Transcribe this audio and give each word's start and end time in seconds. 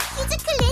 히즈클 0.00 0.71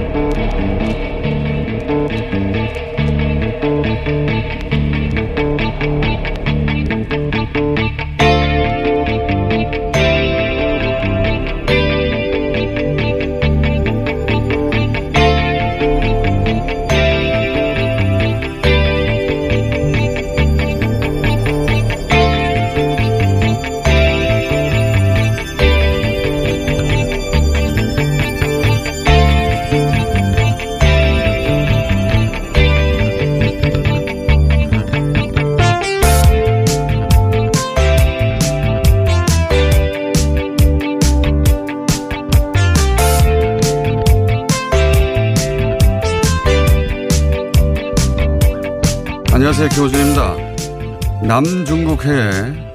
남중국해에 52.01 52.71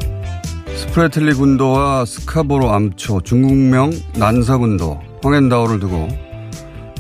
스프레틀리 0.77 1.35
군도와 1.35 2.05
스카보로 2.05 2.71
암초, 2.73 3.23
중국명 3.23 3.91
난사군도, 4.17 5.01
황앤다오를 5.23 5.81
두고 5.81 6.09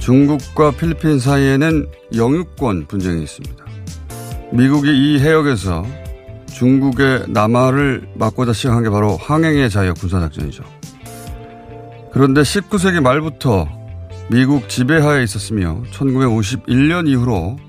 중국과 0.00 0.72
필리핀 0.72 1.18
사이에는 1.18 1.86
영유권 2.14 2.86
분쟁이 2.86 3.22
있습니다. 3.22 3.64
미국이 4.52 4.90
이 4.90 5.20
해역에서 5.20 5.86
중국의 6.52 7.26
남하를 7.28 8.08
막고자 8.14 8.52
시작한 8.52 8.82
게 8.82 8.90
바로 8.90 9.16
항행의 9.16 9.70
자유 9.70 9.94
군사작전이죠. 9.94 10.64
그런데 12.12 12.42
19세기 12.42 13.00
말부터 13.00 13.68
미국 14.30 14.68
지배하에 14.68 15.22
있었으며 15.22 15.82
1951년 15.92 17.08
이후로 17.08 17.65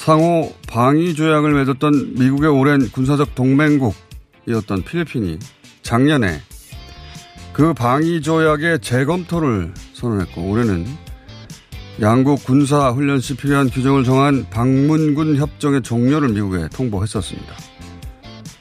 상호 0.00 0.50
방위 0.66 1.14
조약을 1.14 1.52
맺었던 1.52 2.14
미국의 2.14 2.48
오랜 2.48 2.88
군사적 2.90 3.34
동맹국이었던 3.34 4.82
필리핀이 4.82 5.38
작년에 5.82 6.40
그 7.52 7.74
방위 7.74 8.22
조약의 8.22 8.78
재검토를 8.80 9.74
선언했고 9.92 10.40
올해는 10.48 10.86
양국 12.00 12.42
군사 12.44 12.88
훈련 12.88 13.20
시 13.20 13.36
필요한 13.36 13.68
규정을 13.68 14.04
정한 14.04 14.46
방문군 14.48 15.36
협정의 15.36 15.82
종료를 15.82 16.30
미국에 16.30 16.68
통보했었습니다. 16.70 17.54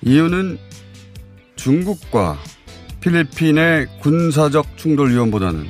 이유는 0.02 0.60
중국과 1.56 2.38
필리핀의 3.00 3.88
군사적 4.02 4.76
충돌 4.76 5.12
위험보다는 5.12 5.68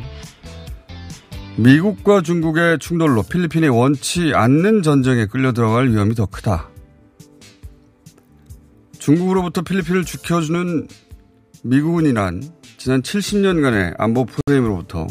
미국과 1.64 2.22
중국의 2.22 2.80
충돌로 2.80 3.22
필리핀이 3.24 3.68
원치 3.68 4.31
않는 4.34 4.81
전쟁에 4.81 5.25
끌려 5.25 5.52
들어갈 5.52 5.90
위험이 5.90 6.16
더 6.16 6.25
크다. 6.25 6.70
중국으로부터 8.97 9.62
필리핀을 9.62 10.06
지켜주는 10.06 10.88
미국은이란 11.64 12.44
지난 12.78 13.02
70년간의 13.02 13.96
안보 13.98 14.25
프레임으로부터 14.25 15.08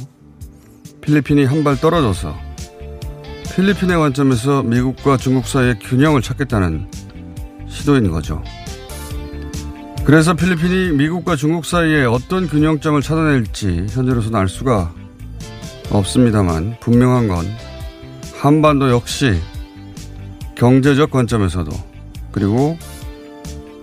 필리핀이 1.02 1.44
한 1.44 1.64
발 1.64 1.76
떨어져서 1.78 2.34
필리핀의 3.54 3.98
관점에서 3.98 4.62
미국과 4.62 5.18
중국 5.18 5.46
사이의 5.46 5.78
균형을 5.80 6.22
찾겠다는 6.22 6.90
시도인 7.68 8.10
거죠. 8.10 8.42
그래서 10.04 10.32
필리핀이 10.32 10.92
미국과 10.92 11.36
중국 11.36 11.66
사이에 11.66 12.04
어떤 12.04 12.48
균형점을 12.48 13.02
찾아낼지 13.02 13.86
현재로서는 13.90 14.38
알 14.38 14.48
수가 14.48 14.94
없습니다만 15.90 16.76
분명한 16.80 17.28
건 17.28 17.46
한반도 18.34 18.90
역시 18.90 19.40
경제적 20.54 21.10
관점에서도 21.10 21.70
그리고 22.32 22.78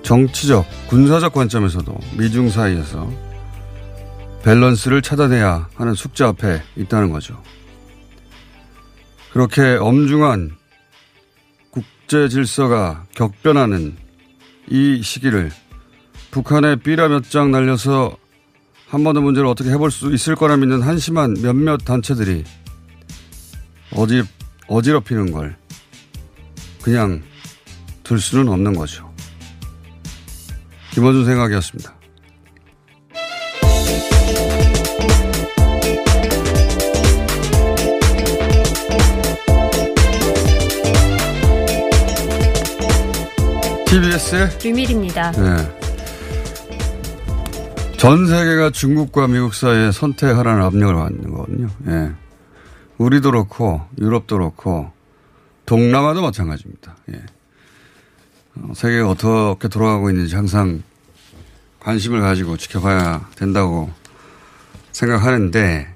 정치적, 0.03 0.65
군사적 0.87 1.33
관점에서도 1.33 1.97
미중 2.17 2.49
사이에서 2.49 3.11
밸런스를 4.43 5.01
찾아내야 5.01 5.69
하는 5.73 5.93
숙제 5.95 6.23
앞에 6.23 6.61
있다는 6.75 7.09
거죠. 7.11 7.41
그렇게 9.33 9.63
엄중한 9.63 10.51
국제 11.71 12.29
질서가 12.29 13.03
격변하는 13.15 13.97
이 14.69 15.01
시기를 15.01 15.51
북한에 16.31 16.75
삐라 16.75 17.07
몇 17.07 17.23
장 17.29 17.51
날려서 17.51 18.15
한반도 18.87 19.21
문제를 19.21 19.47
어떻게 19.47 19.69
해볼 19.71 19.91
수 19.91 20.13
있을 20.13 20.35
거라 20.35 20.57
믿는 20.57 20.81
한심한 20.81 21.35
몇몇 21.41 21.77
단체들이 21.77 22.43
어지, 23.91 24.23
어지럽히는 24.67 25.31
걸 25.31 25.55
그냥 26.81 27.23
둘 28.03 28.19
수는 28.19 28.47
없는 28.47 28.75
거죠. 28.75 29.11
김원준 30.91 31.25
생각이었습니다. 31.25 31.95
TBS의 43.87 44.57
비밀입니다. 44.59 45.31
네. 45.31 45.84
전 48.05 48.27
세계가 48.27 48.69
중국과 48.69 49.25
미국 49.25 49.55
사이에 49.55 49.91
선택하라는 49.91 50.61
압력을 50.61 50.93
받는 50.93 51.31
거거든요. 51.31 51.69
예. 51.87 52.11
우리도 52.99 53.31
그렇고 53.31 53.81
유럽도 53.97 54.37
그렇고 54.37 54.91
동남아도 55.65 56.21
마찬가지입니다. 56.21 56.97
예. 57.13 57.23
어, 58.57 58.73
세계가 58.75 59.09
어떻게 59.09 59.69
돌아가고 59.69 60.11
있는지 60.11 60.35
항상 60.35 60.83
관심을 61.79 62.21
가지고 62.21 62.57
지켜봐야 62.57 63.27
된다고 63.37 63.91
생각하는데 64.91 65.91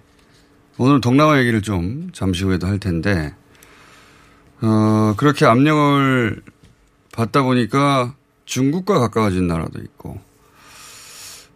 오늘 0.80 1.02
동남아 1.02 1.38
얘기를 1.38 1.62
좀 1.62 2.10
잠시 2.12 2.44
후에도 2.44 2.66
할 2.66 2.80
텐데 2.80 3.36
어, 4.62 5.14
그렇게 5.16 5.46
압력을 5.46 6.42
받다 7.14 7.44
보니까 7.44 8.16
중국과 8.46 8.98
가까워진 8.98 9.48
나라도 9.48 9.80
있고 9.80 10.28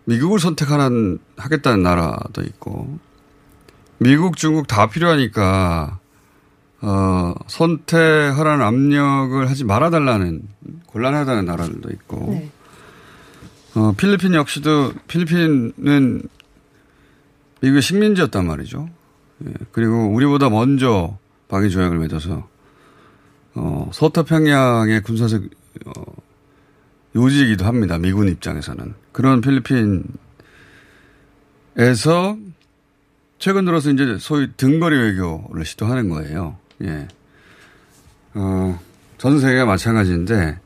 미국을 0.05 0.39
선택하는 0.39 1.19
하겠다는 1.37 1.83
나라도 1.83 2.41
있고 2.41 2.99
미국, 3.97 4.37
중국 4.37 4.67
다 4.67 4.87
필요하니까 4.87 5.99
어, 6.81 7.33
선택하라는 7.47 8.65
압력을 8.65 9.49
하지 9.49 9.63
말아달라는 9.63 10.41
곤란하다는 10.87 11.45
나라들도 11.45 11.89
있고 11.91 12.27
네. 12.31 12.51
어, 13.75 13.93
필리핀 13.95 14.33
역시도 14.33 14.93
필리핀은 15.07 16.23
미국의 17.61 17.81
식민지였단 17.81 18.45
말이죠. 18.45 18.89
예, 19.45 19.53
그리고 19.71 20.09
우리보다 20.09 20.49
먼저 20.49 21.17
방위 21.47 21.69
조약을 21.69 21.97
맺어서 21.99 22.47
어, 23.55 23.89
서태평양의 23.93 25.01
군사적 25.03 25.43
어, 25.85 25.91
요지이기도 27.15 27.65
합니다. 27.65 27.97
미군 27.97 28.27
입장에서는 28.27 28.93
그런 29.11 29.41
필리핀에서 29.41 30.07
최근 33.37 33.65
들어서 33.65 33.91
이제 33.91 34.17
소위 34.19 34.47
등거리 34.55 34.97
외교를 34.97 35.65
시도하는 35.65 36.09
거예요. 36.09 36.57
예. 36.83 37.07
어, 38.33 38.79
전 39.17 39.39
세계가 39.39 39.65
마찬가지인데 39.65 40.59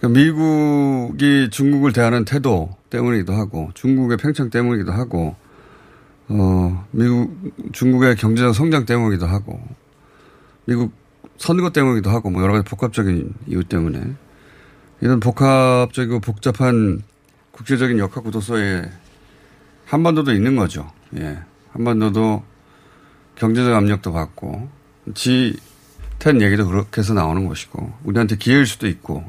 그러니까 0.00 0.20
미국이 0.20 1.48
중국을 1.50 1.92
대하는 1.92 2.24
태도 2.24 2.76
때문이기도 2.90 3.32
하고 3.32 3.70
중국의 3.74 4.18
팽창 4.18 4.50
때문이기도 4.50 4.92
하고 4.92 5.36
어, 6.28 6.86
미국 6.90 7.34
중국의 7.72 8.16
경제적 8.16 8.54
성장 8.54 8.84
때문이기도 8.84 9.26
하고 9.26 9.60
미국 10.66 10.92
선거 11.38 11.70
때문이기도 11.70 12.10
하고 12.10 12.30
뭐 12.30 12.42
여러 12.42 12.52
가지 12.52 12.68
복합적인 12.68 13.34
이유 13.46 13.64
때문에 13.64 14.14
이런 15.00 15.20
복합적이고 15.20 16.20
복잡한 16.20 17.02
국제적인 17.52 17.98
역학 17.98 18.24
구도 18.24 18.40
속에 18.40 18.82
한반도도 19.86 20.32
있는 20.32 20.56
거죠. 20.56 20.90
예. 21.16 21.38
한반도도 21.72 22.42
경제적 23.36 23.74
압력도 23.74 24.12
받고 24.12 24.68
G10 25.08 26.40
얘기도 26.40 26.66
그렇게 26.66 27.00
해서 27.00 27.14
나오는 27.14 27.46
것이고 27.46 27.92
우리한테 28.04 28.36
기회일 28.36 28.66
수도 28.66 28.86
있고 28.88 29.24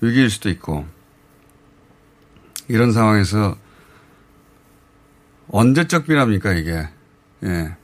위기일 0.00 0.30
수도 0.30 0.48
있고 0.48 0.86
이런 2.68 2.92
상황에서 2.92 3.56
언제적 5.48 6.06
삐랍니까 6.06 6.52
이게 6.54 6.88
예. 7.44 7.76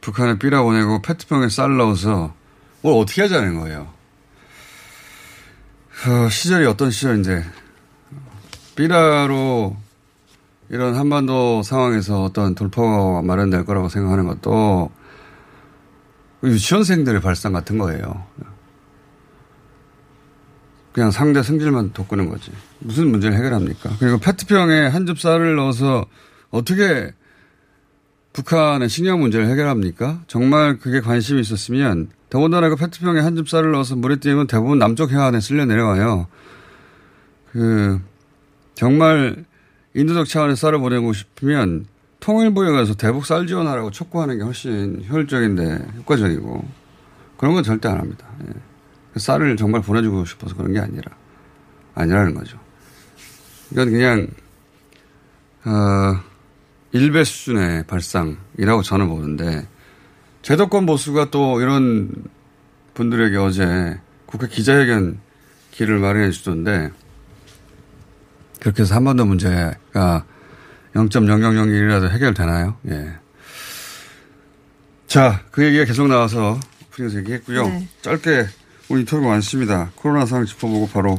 북한에 0.00 0.38
삐라 0.38 0.62
보내고 0.62 1.02
페트병에 1.02 1.48
쌀 1.48 1.76
넣어서 1.76 2.34
뭘 2.82 3.02
어떻게 3.02 3.22
하자는 3.22 3.58
거예요. 3.58 3.99
어, 6.06 6.30
시절이 6.30 6.64
어떤 6.64 6.90
시절인데 6.90 7.44
삐라로 8.74 9.76
이런 10.70 10.94
한반도 10.94 11.62
상황에서 11.62 12.22
어떤 12.22 12.54
돌파가 12.54 13.20
마련될 13.20 13.66
거라고 13.66 13.90
생각하는 13.90 14.26
것도 14.26 14.90
유치원생들의 16.42 17.20
발상 17.20 17.52
같은 17.52 17.76
거예요. 17.76 18.24
그냥 20.92 21.10
상대 21.10 21.42
승질만 21.42 21.92
돋구는 21.92 22.30
거지. 22.30 22.50
무슨 22.78 23.10
문제를 23.10 23.36
해결합니까? 23.36 23.90
그리고 23.98 24.18
페트병에 24.18 24.86
한줍 24.86 25.20
쌀을 25.20 25.54
넣어서 25.56 26.06
어떻게 26.50 27.12
북한의 28.32 28.88
식량 28.88 29.20
문제를 29.20 29.48
해결합니까? 29.48 30.22
정말 30.28 30.78
그게 30.78 31.00
관심이 31.00 31.40
있었으면 31.40 32.08
더군다나 32.30 32.68
그 32.68 32.76
페트병에 32.76 33.20
한줍 33.20 33.48
쌀을 33.48 33.72
넣어서 33.72 33.96
물에 33.96 34.16
띄우면 34.16 34.46
대부분 34.46 34.78
남쪽 34.78 35.10
해안에 35.10 35.40
쓸려 35.40 35.64
내려와요. 35.66 36.28
그 37.52 38.00
정말 38.74 39.44
인도적 39.94 40.28
차원의 40.28 40.56
쌀을 40.56 40.78
보내고 40.78 41.12
싶으면 41.12 41.86
통일부에 42.20 42.70
가서 42.70 42.94
대북 42.94 43.26
쌀 43.26 43.46
지원하라고 43.46 43.90
촉구하는 43.90 44.38
게 44.38 44.44
훨씬 44.44 45.04
효율적인데 45.08 45.88
효과적이고 45.98 46.68
그런 47.36 47.54
건 47.54 47.64
절대 47.64 47.88
안 47.88 47.98
합니다. 47.98 48.26
예. 48.46 48.52
그 49.12 49.18
쌀을 49.18 49.56
정말 49.56 49.82
보내주고 49.82 50.24
싶어서 50.24 50.54
그런 50.54 50.72
게 50.72 50.78
아니라 50.78 51.10
아니라는 51.94 52.34
거죠. 52.34 52.58
이건 53.72 53.90
그냥 53.90 54.28
어, 55.64 56.20
일배 56.92 57.24
수준의 57.24 57.86
발상이라고 57.86 58.82
저는 58.82 59.08
보는데 59.08 59.66
제도권 60.42 60.86
보수가 60.86 61.30
또 61.30 61.60
이런 61.60 62.10
분들에게 62.94 63.36
어제 63.36 63.98
국회 64.26 64.48
기자회견 64.48 65.20
길을 65.70 65.98
마련해 65.98 66.30
주던데 66.30 66.90
그렇게 68.60 68.82
해서 68.82 68.94
한 68.94 69.04
번도 69.04 69.24
문제가 69.24 70.24
0.0001이라도 70.94 72.10
해결되나요? 72.10 72.76
예. 72.88 73.12
자, 75.06 75.42
그 75.50 75.64
얘기가 75.64 75.84
계속 75.84 76.08
나와서 76.08 76.58
오프닝에서 76.88 77.18
얘기했고요. 77.18 77.66
네. 77.66 77.88
짧게 78.02 78.46
오늘 78.88 79.00
인터뷰가 79.00 79.28
많습니다. 79.30 79.90
코로나 79.94 80.26
상황 80.26 80.44
짚어보고 80.44 80.88
바로 80.88 81.16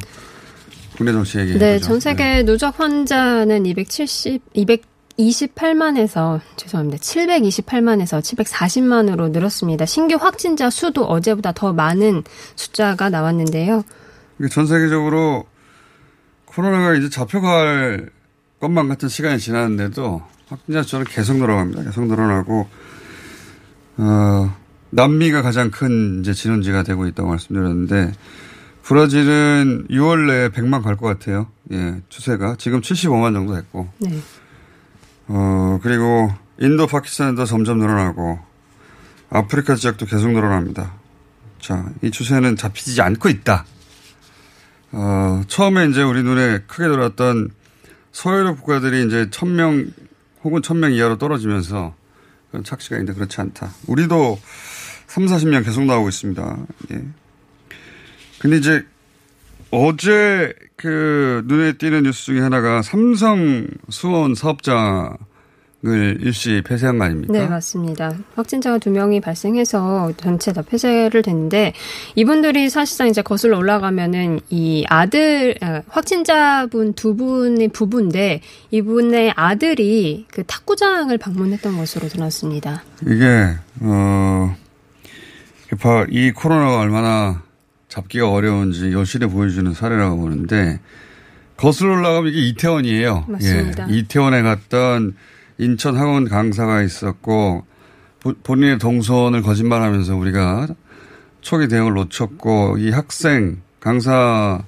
국내 0.95 1.11
정치 1.11 1.39
얘기. 1.39 1.57
네, 1.57 1.79
전 1.79 1.99
세계 1.99 2.23
네. 2.23 2.43
누적 2.43 2.79
환자는 2.79 3.65
270, 3.65 4.41
228만에서 5.17 6.39
죄송합니다. 6.55 6.97
728만에서 6.99 8.19
740만으로 8.21 9.31
늘었습니다. 9.31 9.85
신규 9.85 10.15
확진자 10.15 10.69
수도 10.69 11.05
어제보다 11.05 11.51
더 11.51 11.73
많은 11.73 12.23
숫자가 12.55 13.09
나왔는데요. 13.09 13.83
전 14.49 14.65
세계적으로 14.65 15.45
코로나가 16.45 16.95
이제 16.95 17.09
잡혀갈 17.09 18.09
것만 18.59 18.87
같은 18.89 19.07
시간이 19.09 19.39
지났는데도 19.39 20.21
확진자 20.47 20.83
수는 20.83 21.05
계속 21.05 21.37
늘어갑니다. 21.37 21.83
계속 21.83 22.05
늘어나고 22.07 22.67
어, 23.97 24.55
남미가 24.89 25.41
가장 25.41 25.71
큰 25.71 26.19
이제 26.21 26.33
진원지가 26.33 26.83
되고 26.83 27.05
있다고 27.07 27.29
말씀드렸는데 27.29 28.11
브라질은 28.83 29.87
6월 29.89 30.27
내에 30.27 30.49
100만 30.49 30.81
갈 30.83 30.95
것 30.97 31.07
같아요. 31.07 31.47
예, 31.71 32.01
추세가 32.09 32.55
지금 32.57 32.81
75만 32.81 33.33
정도 33.33 33.55
됐고. 33.55 33.87
네. 33.99 34.19
어, 35.33 35.79
그리고 35.81 36.29
인도, 36.59 36.87
파키스탄도 36.87 37.45
점점 37.45 37.79
늘어나고 37.79 38.39
아프리카 39.29 39.75
지역도 39.75 40.05
계속 40.05 40.31
늘어납니다. 40.31 40.93
자, 41.59 41.85
이 42.01 42.11
추세는 42.11 42.57
잡히지 42.57 43.01
않고 43.01 43.29
있다. 43.29 43.65
어, 44.91 45.41
처음에 45.47 45.87
이제 45.87 46.01
우리 46.03 46.21
눈에 46.21 46.59
크게 46.67 46.87
들어왔던 46.89 47.51
서유럽 48.11 48.57
국가들이 48.61 49.05
이제 49.07 49.29
천 49.31 49.55
명 49.55 49.89
혹은 50.43 50.61
천 50.61 50.81
명 50.81 50.91
이하로 50.91 51.17
떨어지면서 51.17 51.95
착시가 52.65 52.97
있는데 52.97 53.13
그렇지 53.13 53.39
않다. 53.39 53.71
우리도 53.87 54.37
3, 55.07 55.25
40년 55.27 55.63
계속 55.63 55.85
나오고 55.85 56.09
있습니다. 56.09 56.57
예. 56.93 57.05
근데 58.39 58.57
이제 58.57 58.85
어제 59.71 60.53
그 60.75 61.43
눈에 61.45 61.73
띄는 61.73 62.03
뉴스 62.03 62.25
중에 62.25 62.41
하나가 62.41 62.81
삼성 62.81 63.67
수원 63.89 64.35
사업장 64.35 65.17
을 65.83 66.19
일시 66.21 66.61
폐쇄한 66.63 66.99
거 66.99 67.05
아닙니까? 67.05 67.33
네, 67.33 67.47
맞습니다. 67.47 68.13
확진자가 68.35 68.77
두 68.77 68.91
명이 68.91 69.19
발생해서 69.19 70.11
전체 70.15 70.53
다 70.53 70.61
폐쇄를 70.61 71.23
됐는데 71.23 71.73
이분들이 72.13 72.69
사실상 72.69 73.07
이제 73.07 73.23
거슬러 73.23 73.57
올라가면은 73.57 74.41
이 74.51 74.85
아들 74.89 75.55
아, 75.59 75.81
확진자분 75.87 76.93
두 76.93 77.15
분의 77.15 77.69
부부인데 77.69 78.41
이분의 78.69 79.33
아들이 79.35 80.27
그 80.31 80.43
탁구장을 80.43 81.17
방문했던 81.17 81.75
것으로 81.75 82.09
드러났습니다. 82.09 82.83
이게 83.01 83.55
어 83.81 84.55
이 86.09 86.31
코로나가 86.31 86.79
얼마나 86.79 87.43
잡기가 87.91 88.31
어려운지 88.31 88.93
여실히 88.93 89.27
보여주는 89.27 89.73
사례라고 89.73 90.17
보는데 90.17 90.79
거슬러 91.57 91.91
올라가면 91.91 92.31
이게 92.31 92.47
이태원이에요. 92.47 93.25
맞습니다. 93.27 93.89
예, 93.89 93.93
이태원에 93.93 94.41
갔던 94.41 95.13
인천 95.57 95.97
학원 95.97 96.27
강사가 96.27 96.81
있었고 96.81 97.65
본인의 98.43 98.77
동선을 98.77 99.41
거짓말하면서 99.41 100.15
우리가 100.15 100.67
초기 101.41 101.67
대응을 101.67 101.93
놓쳤고 101.93 102.77
이 102.77 102.91
학생 102.91 103.61
강사를 103.81 104.63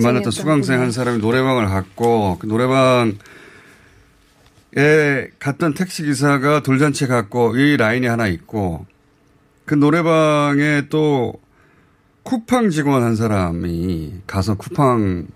만났던 0.00 0.30
수강생 0.30 0.80
한 0.80 0.92
사람이 0.92 1.18
노래방을 1.18 1.66
갔고 1.66 2.38
그 2.38 2.46
노래방에 2.46 3.12
갔던 5.40 5.74
택시 5.74 6.04
기사가 6.04 6.62
돌잔치 6.62 7.08
갔고 7.08 7.56
이 7.56 7.76
라인이 7.76 8.06
하나 8.06 8.28
있고 8.28 8.86
그 9.64 9.74
노래방에 9.74 10.82
또 10.90 11.41
쿠팡 12.22 12.70
직원 12.70 13.02
한 13.02 13.16
사람이 13.16 14.22
가서 14.26 14.54
쿠팡 14.56 15.26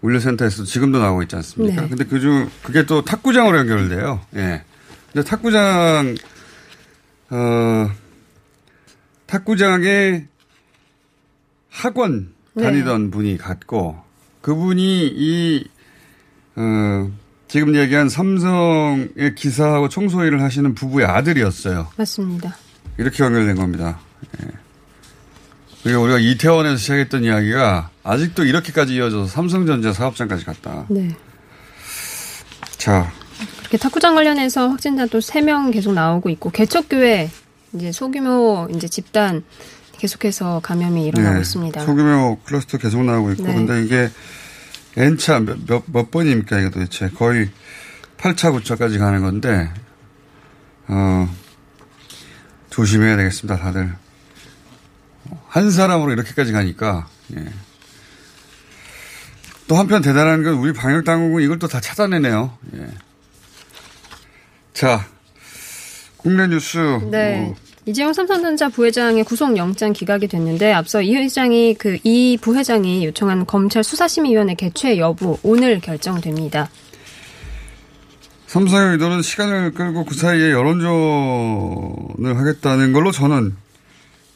물류센터에서 0.00 0.64
지금도 0.64 0.98
나오고 0.98 1.22
있지 1.22 1.36
않습니까? 1.36 1.82
네. 1.82 1.88
근데 1.88 2.04
그중, 2.04 2.48
그게 2.62 2.84
또 2.86 3.02
탁구장으로 3.04 3.58
연결돼요. 3.58 4.20
예. 4.36 4.62
근데 5.12 5.28
탁구장, 5.28 6.14
어, 7.30 7.90
탁구장에 9.26 10.26
학원 11.70 12.32
네. 12.54 12.64
다니던 12.64 13.04
네. 13.04 13.10
분이 13.10 13.38
갔고, 13.38 13.98
그분이 14.42 15.06
이, 15.08 15.68
어, 16.56 17.10
지금 17.48 17.74
얘기한 17.74 18.08
삼성의 18.08 19.34
기사하고 19.34 19.88
청소 19.88 20.24
일을 20.24 20.42
하시는 20.42 20.74
부부의 20.74 21.06
아들이었어요. 21.06 21.88
맞습니다. 21.96 22.56
이렇게 22.98 23.24
연결된 23.24 23.56
겁니다. 23.56 23.98
예. 24.42 24.65
그리고 25.86 26.02
우리가 26.02 26.18
이태원에서 26.18 26.76
시작했던 26.78 27.22
이야기가 27.22 27.90
아직도 28.02 28.44
이렇게까지 28.44 28.96
이어져서 28.96 29.28
삼성전자 29.28 29.92
사업장까지 29.92 30.44
갔다. 30.44 30.84
네. 30.88 31.14
자, 32.76 33.12
그렇게 33.58 33.78
탁구장 33.78 34.16
관련해서 34.16 34.68
확진자도 34.68 35.20
3명 35.20 35.72
계속 35.72 35.92
나오고 35.92 36.28
있고 36.30 36.50
개척교회 36.50 37.30
이제 37.74 37.92
소규모 37.92 38.66
이제 38.74 38.88
집단 38.88 39.44
계속해서 39.98 40.58
감염이 40.60 41.06
일어나고 41.06 41.34
네, 41.34 41.40
있습니다. 41.42 41.80
소규모 41.84 42.40
클러스터 42.44 42.78
계속 42.78 43.04
나오고 43.04 43.30
있고, 43.32 43.44
네. 43.44 43.54
근데 43.54 43.84
이게 43.84 44.10
N차 44.96 45.38
몇, 45.38 45.56
몇, 45.68 45.84
몇 45.86 46.10
번입니까, 46.10 46.58
이게 46.58 46.70
도대체. 46.70 47.10
거의 47.10 47.48
8차, 48.18 48.52
9차까지 48.60 48.98
가는 48.98 49.22
건데, 49.22 49.70
어, 50.88 51.32
조심해야 52.70 53.16
되겠습니다, 53.16 53.56
다들. 53.56 53.94
한 55.48 55.70
사람으로 55.70 56.12
이렇게까지 56.12 56.52
가니까, 56.52 57.08
예. 57.36 57.44
또 59.68 59.76
한편 59.76 60.00
대단한 60.02 60.42
건 60.44 60.54
우리 60.54 60.72
방역 60.72 61.04
당국은 61.04 61.42
이걸 61.42 61.58
또 61.58 61.66
다 61.66 61.80
찾아내네요. 61.80 62.56
예. 62.76 62.86
자, 64.72 65.06
국내 66.16 66.46
뉴스. 66.46 66.78
네. 67.10 67.40
뭐, 67.40 67.54
이재용 67.88 68.12
삼성전자 68.12 68.68
부회장의 68.68 69.22
구속영장 69.24 69.92
기각이 69.92 70.26
됐는데 70.26 70.72
앞서 70.72 71.00
이 71.02 71.14
회장이 71.14 71.74
그 71.74 71.96
이 72.02 72.36
부회장이 72.40 73.04
요청한 73.06 73.46
검찰 73.46 73.84
수사심의위원회 73.84 74.54
개최 74.54 74.98
여부 74.98 75.38
오늘 75.44 75.80
결정됩니다. 75.80 76.68
삼성의 78.48 78.92
의도는 78.92 79.22
시간을 79.22 79.72
끌고 79.72 80.04
그 80.04 80.14
사이에 80.14 80.50
여론전을 80.50 82.38
하겠다는 82.38 82.92
걸로 82.92 83.12
저는 83.12 83.54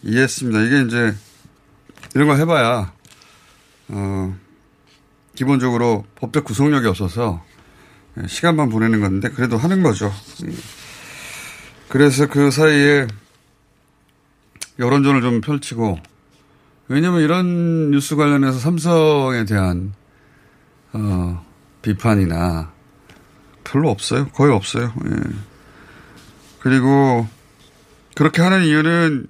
이해했습니다. 0.02 0.61
이게 0.62 0.83
이제 0.83 1.14
이런 2.14 2.28
걸 2.28 2.38
해봐야 2.38 2.92
어 3.88 4.37
기본적으로 5.35 6.04
법적 6.16 6.45
구속력이 6.45 6.87
없어서 6.87 7.45
시간만 8.26 8.69
보내는 8.69 9.00
건데 9.00 9.30
그래도 9.30 9.57
하는 9.57 9.83
거죠. 9.83 10.12
예. 10.47 10.52
그래서 11.88 12.26
그 12.26 12.50
사이에 12.50 13.07
여론전을 14.78 15.23
좀 15.23 15.40
펼치고 15.40 15.99
왜냐면 16.88 17.21
이런 17.23 17.90
뉴스 17.90 18.16
관련해서 18.16 18.59
삼성에 18.59 19.45
대한 19.45 19.92
어 20.92 21.45
비판이나 21.83 22.73
별로 23.64 23.90
없어요. 23.90 24.28
거의 24.28 24.52
없어요. 24.52 24.92
예. 25.07 25.16
그리고 26.61 27.28
그렇게 28.14 28.42
하는 28.42 28.64
이유는 28.64 29.26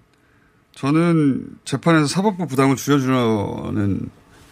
저는 0.81 1.45
재판에서 1.67 2.07
사법부 2.07 2.47
부담을 2.47 2.75
줄여주는 2.75 3.15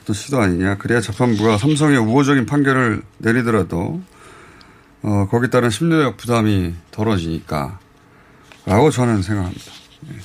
어떤 0.03 0.15
시도 0.15 0.39
아니냐. 0.39 0.77
그래야 0.77 1.01
재판부가 1.01 1.57
삼성의 1.57 1.97
우호적인 1.97 2.45
판결을 2.45 3.01
내리더라도 3.17 4.03
어, 5.01 5.27
거기에 5.31 5.49
따른 5.49 5.71
심리적 5.71 6.19
부담이 6.19 6.75
덜어지니까 6.91 7.79
라고 8.67 8.91
저는 8.91 9.23
생각합니다. 9.23 9.73
예. 10.13 10.17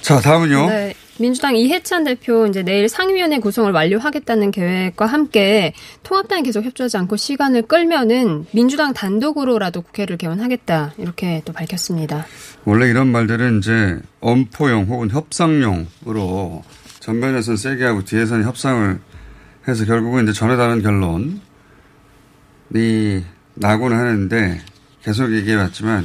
자, 0.00 0.20
다음은요. 0.20 0.66
네. 0.68 0.94
민주당 1.18 1.56
이해찬 1.56 2.04
대표 2.04 2.46
이제 2.46 2.62
내일 2.62 2.88
상임위원회 2.88 3.38
구성을 3.38 3.70
완료하겠다는 3.72 4.50
계획과 4.50 5.06
함께 5.06 5.72
통합당이 6.02 6.42
계속 6.42 6.64
협조하지 6.64 6.96
않고 6.98 7.16
시간을 7.16 7.62
끌면은 7.62 8.46
민주당 8.52 8.92
단독으로라도 8.92 9.82
국회를 9.82 10.16
개원하겠다 10.16 10.94
이렇게 10.98 11.42
또 11.44 11.52
밝혔습니다. 11.52 12.26
원래 12.64 12.88
이런 12.88 13.08
말들은 13.08 13.58
이제 13.58 13.98
엄포용 14.20 14.84
혹은 14.84 15.10
협상용으로 15.10 16.62
전면에서는 17.00 17.56
세게 17.56 17.84
하고 17.84 18.04
뒤에서는 18.04 18.44
협상을 18.44 18.98
해서 19.68 19.84
결국은 19.84 20.24
이제 20.24 20.32
전에 20.32 20.56
다른 20.56 20.82
결론이 20.82 21.40
나고는 23.54 23.96
하는데 23.96 24.60
계속 25.02 25.32
얘기해 25.32 25.56
왔지만 25.56 26.04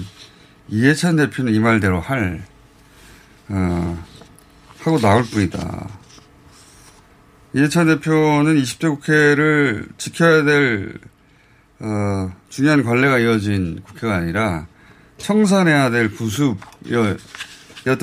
이해찬 0.69 1.15
대표는 1.17 1.53
이 1.53 1.59
말대로 1.59 1.99
할, 1.99 2.43
어, 3.49 4.03
하고 4.83 4.99
나올 4.99 5.23
뿐이다. 5.23 5.89
이해찬 7.53 7.87
대표는 7.87 8.55
20대 8.61 8.89
국회를 8.89 9.87
지켜야 9.97 10.43
될, 10.43 10.93
어, 11.79 12.31
중요한 12.49 12.83
관례가 12.83 13.19
이어진 13.19 13.81
국회가 13.83 14.15
아니라 14.15 14.67
청산해야 15.17 15.89
될 15.89 16.11
구습이었던 16.11 17.19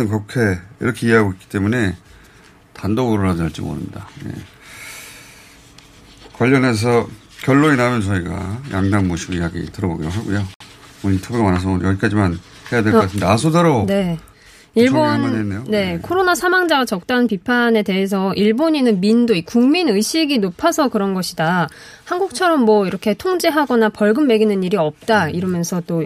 국회, 0.09 0.61
이렇게 0.81 1.09
이해하고 1.09 1.33
있기 1.33 1.49
때문에 1.49 1.97
단독으로라도 2.75 3.43
할지 3.43 3.61
모른다. 3.61 4.07
예. 4.27 4.33
관련해서 6.35 7.09
결론이 7.43 7.77
나면 7.77 8.03
저희가 8.03 8.63
양당 8.73 9.09
모시고 9.09 9.33
이야기 9.33 9.67
들어보기로 9.73 10.11
하고요. 10.11 10.47
오늘 11.03 11.17
인터뷰가 11.17 11.45
많아서 11.45 11.71
오늘 11.71 11.87
여기까지만 11.87 12.39
해야 12.71 12.83
될것 12.83 12.95
어, 12.95 13.07
같은데 13.07 13.27
아소다로 13.27 13.87
네. 13.89 14.19
한마디 14.87 15.37
일본. 15.37 15.65
네, 15.65 15.95
네. 15.95 15.99
코로나 16.01 16.35
사망자가 16.35 16.85
적다는 16.85 17.27
비판에 17.27 17.83
대해서 17.83 18.33
일본인은 18.35 19.01
민도의 19.01 19.43
국민 19.43 19.89
의식이 19.89 20.39
높아서 20.39 20.89
그런 20.89 21.15
것이다. 21.15 21.69
한국처럼 22.05 22.65
뭐 22.65 22.87
이렇게 22.87 23.15
통제하거나 23.15 23.91
벌금 23.91 24.27
매기는 24.27 24.63
일이 24.63 24.77
없다 24.77 25.31
이러면서 25.31 25.83
또 25.87 26.05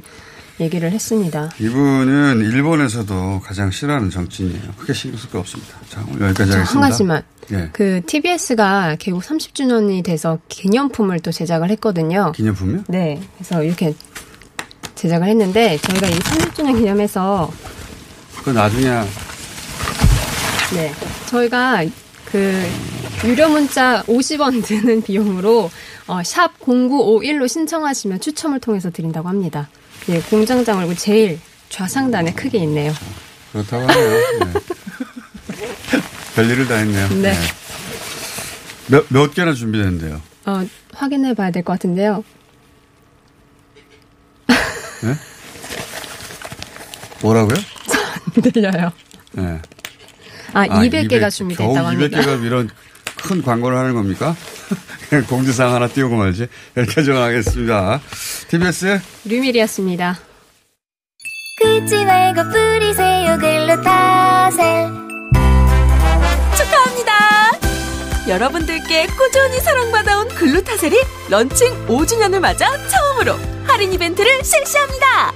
얘기를 0.61 0.91
했습니다. 0.91 1.51
이분은 1.59 2.41
일본에서도 2.41 3.41
가장 3.43 3.71
싫어하는 3.71 4.11
정치인이에요. 4.11 4.73
크게 4.79 4.93
신경 4.93 5.19
쓸 5.19 5.31
거 5.31 5.39
없습니다. 5.41 5.75
자, 5.89 6.05
오늘 6.09 6.29
여기까지 6.29 6.53
저 6.53 6.59
하겠습니다. 6.59 6.83
한 6.83 6.91
가지만 6.91 7.23
예. 7.53 7.71
그 7.73 8.01
TBS가 8.07 8.97
개국 8.99 9.23
30주년이 9.23 10.05
돼서 10.05 10.39
기념품을 10.49 11.21
또 11.21 11.33
제작을 11.33 11.71
했거든요. 11.71 12.33
기념품이요? 12.33 12.85
네, 12.89 13.21
그래서 13.37 13.63
이렇게 13.65 13.95
제작을 14.95 15.27
했는데 15.27 15.79
저희가 15.79 16.07
이 16.07 16.19
30주년 16.19 16.79
기념해서 16.79 17.51
그건 18.43 18.55
나중에 18.55 18.89
네. 20.75 20.93
저희가 21.27 21.85
그 22.25 22.69
유료 23.25 23.49
문자 23.49 24.03
50원 24.09 24.65
드는 24.65 25.03
비용으로 25.03 25.71
어, 26.09 26.23
샵 26.25 26.59
0951로 26.59 27.47
신청하시면 27.47 28.19
추첨을 28.21 28.59
통해서 28.59 28.91
드린다고 28.91 29.29
합니다. 29.29 29.69
예, 30.09 30.21
공장장 30.23 30.79
얼굴 30.79 30.97
제일 30.97 31.39
좌상단에 31.69 32.33
크게 32.33 32.59
있네요. 32.59 32.93
그렇다고 33.53 33.87
하네요. 33.87 34.11
네. 34.41 34.53
별일을 36.35 36.67
다 36.67 36.75
했네요. 36.77 37.09
네. 37.21 37.35
몇, 38.89 39.07
몇 39.09 39.33
개나 39.35 39.53
준비됐는데요. 39.55 40.21
어, 40.47 40.67
확인해 40.93 41.35
봐야 41.35 41.53
될 41.53 41.63
것 41.63 41.75
같은데요. 41.75 42.25
뭐라고요? 47.23 47.55
안 48.37 48.43
들려요. 48.53 48.93
네. 49.33 49.61
아, 50.55 50.67
200개가 50.67 51.13
200 51.13 51.31
준비됐다고 51.31 51.75
겨우 51.75 51.87
합니다. 51.87 52.19
200개가 52.21 52.45
이런 52.45 52.69
큰 53.23 53.43
광고를 53.43 53.77
하는 53.79 53.95
겁니까? 53.95 54.37
공지사항 55.29 55.75
하나 55.75 55.87
띄우고 55.89 56.17
말지. 56.17 56.47
여기까지만 56.77 57.23
하겠습니다. 57.23 58.01
TBS 58.49 59.01
류밀이었습니다. 59.25 60.19
긁지 61.61 62.05
말고 62.05 62.43
뿌리세요 62.51 63.39
글루타셀 63.39 64.89
축하합니다. 66.57 67.13
여러분들께 68.29 69.07
꾸준히 69.07 69.61
사랑받아온 69.61 70.29
글루타셀이 70.29 70.97
런칭 71.31 71.87
5주년을 71.87 72.41
맞아 72.41 72.67
처음으로 72.89 73.39
할인 73.67 73.93
이벤트를 73.93 74.43
실시합니다. 74.43 75.33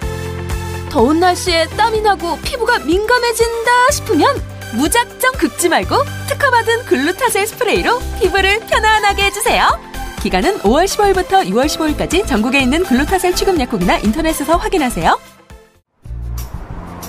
더운 0.97 1.21
날씨에 1.21 1.67
땀이 1.77 2.01
나고 2.01 2.39
피부가 2.39 2.79
민감해진다 2.79 3.91
싶으면 3.93 4.35
무작정 4.77 5.33
긁지 5.35 5.69
말고 5.69 5.95
특허받은 6.27 6.87
글루타셀 6.87 7.47
스프레이로 7.49 7.99
피부를 8.19 8.61
편안하게 8.61 9.25
해주세요. 9.25 9.79
기간은 10.23 10.61
5월 10.61 10.87
15일부터 10.87 11.47
6월 11.51 11.67
15일까지 11.67 12.27
전국에 12.27 12.63
있는 12.63 12.83
글루타셀 12.83 13.35
취급 13.35 13.61
약국이나 13.61 13.99
인터넷에서 13.99 14.57
확인하세요. 14.57 15.21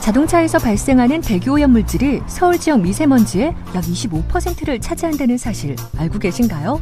자동차에서 0.02 0.60
발생하는 0.60 1.22
대기오염 1.22 1.72
물질이 1.72 2.24
서울 2.28 2.60
지역 2.60 2.82
미세먼지의 2.82 3.56
약 3.74 3.82
25%를 3.86 4.82
차지한다는 4.82 5.38
사실 5.38 5.78
알고 5.98 6.20
계신가요? 6.20 6.82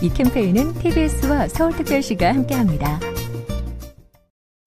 이 0.00 0.08
캠페인은 0.12 0.74
TBS와 0.74 1.48
서울특별시가 1.48 2.28
함께합니다. 2.28 3.00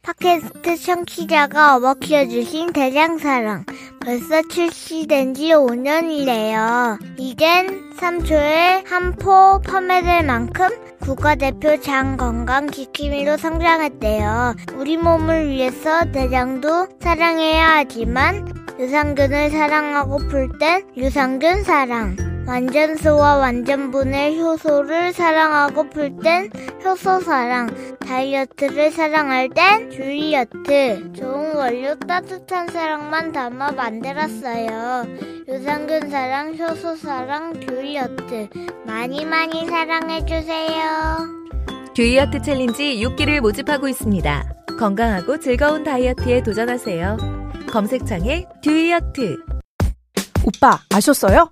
팟캐스트 0.04 0.78
청취자가 0.78 1.76
어머 1.78 1.94
키워주신 1.94 2.74
대장사랑 2.74 3.66
벌써 4.04 4.42
출시된 4.42 5.34
지 5.34 5.50
5년이래요. 5.50 6.98
이젠 7.18 7.92
3초에 7.98 8.86
한 8.88 9.14
포 9.16 9.62
판매될 9.62 10.24
만큼 10.26 10.68
국가대표 11.00 11.80
장 11.80 12.18
건강 12.18 12.70
지킴이로 12.70 13.38
성장했대요. 13.38 14.56
우리 14.78 14.98
몸을 14.98 15.50
위해서 15.50 16.12
대장도 16.12 16.88
사랑해야 17.00 17.78
하지만 17.78 18.54
유산균을 18.80 19.52
사랑하고플 19.52 20.50
땐 20.60 20.84
유산균 20.98 21.64
사랑. 21.64 22.31
완전소와 22.48 23.38
완전분해 23.38 24.38
효소를 24.40 25.14
사랑하고플 25.14 26.18
땐 26.18 26.50
효소 26.84 27.22
사랑. 27.22 27.70
다이어트를 28.00 28.92
사랑할 28.92 29.50
땐 29.50 29.90
듀이어트. 29.92 31.14
좋은 31.14 31.56
원료 31.56 31.96
따뜻한 31.96 32.68
사랑만 32.68 33.32
담아 33.32 33.72
만들었어요. 33.72 35.06
유산균 35.48 36.10
사랑, 36.10 36.58
효소 36.58 36.96
사랑, 36.96 37.54
듀이어트. 37.60 38.50
많이 38.86 39.24
많이 39.26 39.66
사랑해주세요. 39.68 40.82
듀이어트 41.94 42.42
챌린지 42.42 43.02
6기를 43.06 43.42
모집하고 43.42 43.88
있습니다. 43.88 44.54
건강하고 44.80 45.40
즐거운 45.40 45.84
다이어트에 45.84 46.42
도전하세요. 46.42 47.18
검색창에 47.72 48.46
듀이어트. 48.62 49.38
오빠 50.44 50.80
아셨어요? 50.94 51.52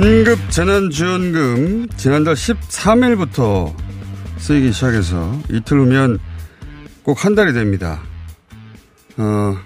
긴급 0.00 0.50
재난지원금 0.50 1.88
지난달 1.96 2.34
13일부터 2.34 3.74
쓰이기 4.36 4.70
시작해서 4.70 5.32
이틀 5.50 5.78
후면 5.78 6.18
꼭 7.02 7.24
한 7.24 7.34
달이 7.34 7.54
됩니다. 7.54 8.02
어, 9.16 9.56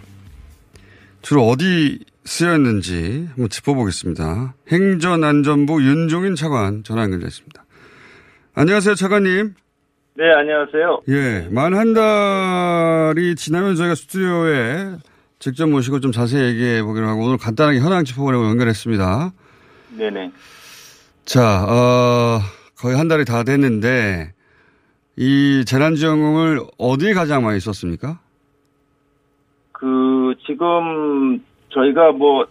주로 1.20 1.48
어디 1.48 1.98
쓰였는지 2.24 3.26
한번 3.30 3.48
짚어보겠습니다. 3.48 4.54
행전안전부 4.70 5.82
윤종인 5.82 6.36
차관 6.36 6.84
전화 6.84 7.02
연결됐습니다. 7.02 7.64
안녕하세요, 8.54 8.94
차관님. 8.94 9.54
네, 10.16 10.24
안녕하세요. 10.32 11.00
예, 11.08 11.48
만 11.50 11.74
한 11.74 11.92
달이 11.92 13.34
지나면 13.34 13.74
저희가 13.74 13.96
스튜디오에 13.96 14.92
직접 15.40 15.66
모시고 15.68 15.98
좀 15.98 16.12
자세히 16.12 16.50
얘기해 16.50 16.82
보기로 16.84 17.08
하고 17.08 17.24
오늘 17.24 17.36
간단하게 17.36 17.80
현황 17.80 18.04
짚어보려고 18.04 18.44
연결했습니다. 18.46 19.32
네네. 19.96 20.32
자, 21.24 21.64
어, 21.64 22.40
거의 22.76 22.96
한 22.96 23.08
달이 23.08 23.24
다 23.24 23.44
됐는데 23.44 24.32
이 25.16 25.64
재난지원금을 25.66 26.60
어디에 26.78 27.12
가장 27.12 27.44
많이 27.44 27.60
썼습니까? 27.60 28.18
그 29.72 30.34
지금 30.46 31.42
저희가 31.70 32.12
뭐 32.12 32.46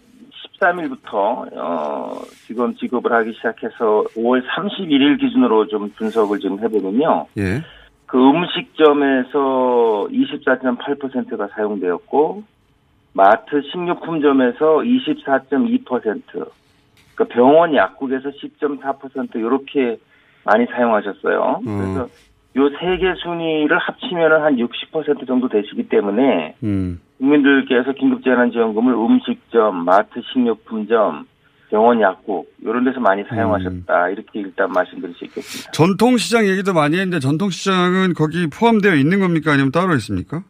13일부터 0.60 1.58
어 1.58 2.22
지금 2.46 2.76
지급을 2.76 3.12
하기 3.12 3.34
시작해서 3.34 4.04
5월 4.16 4.44
31일 4.48 5.20
기준으로 5.20 5.68
좀 5.68 5.90
분석을 5.92 6.40
좀 6.40 6.60
해보면요. 6.60 7.28
예. 7.38 7.64
그 8.06 8.18
음식점에서 8.18 10.08
24.8%가 10.12 11.48
사용되었고 11.56 12.44
마트 13.14 13.62
식료품점에서 13.72 14.78
24.2%, 14.78 16.50
그러니까 17.20 17.36
병원 17.36 17.76
약국에서 17.76 18.30
10.4% 18.30 19.36
이렇게 19.36 19.98
많이 20.46 20.66
사용하셨어요. 20.68 21.62
그래서 21.64 22.08
요 22.58 22.70
세 22.80 22.98
개 22.98 23.14
순위를 23.22 23.78
합치면은 23.78 24.42
한 24.42 24.56
60% 24.56 25.28
정도 25.28 25.48
되시기 25.50 25.88
때문에 25.90 26.56
음. 26.64 27.00
국민들께서 27.20 27.92
긴급재난지원금을 27.94 28.94
음식점, 28.94 29.84
마트 29.86 30.22
식료품점, 30.34 31.26
병원 31.70 32.02
약국 32.02 32.52
이런 32.64 32.84
데서 32.86 33.00
많이 33.00 33.24
사용하셨다 33.26 34.10
이렇게 34.10 34.40
일단 34.40 34.72
말씀드릴 34.72 35.14
수 35.16 35.26
있겠습니다. 35.26 35.72
전통시장 35.72 36.48
얘기도 36.48 36.74
많이 36.74 36.96
했는데 36.98 37.20
전통시장은 37.20 38.14
거기 38.16 38.48
포함되어 38.48 38.96
있는 38.96 39.20
겁니까? 39.20 39.52
아니면 39.54 39.72
따로 39.72 39.94
있습니까? 39.96 40.42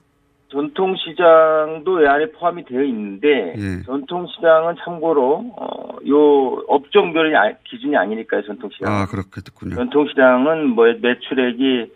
전통시장도 0.52 2.02
이 2.02 2.08
안에 2.08 2.32
포함이 2.32 2.66
되어 2.66 2.84
있는데 2.84 3.54
예. 3.58 3.84
전통시장은 3.86 4.76
참고로 4.84 5.54
어, 5.58 5.98
요 6.08 6.64
업종별이 6.68 7.36
아- 7.36 7.54
기준이 7.64 7.96
아니니까요. 7.96 8.44
전통시장. 8.44 8.92
아, 8.92 9.06
그렇겠군요. 9.06 9.76
전통시장은 9.76 10.70
뭐 10.70 10.86
매출액이 11.02 11.92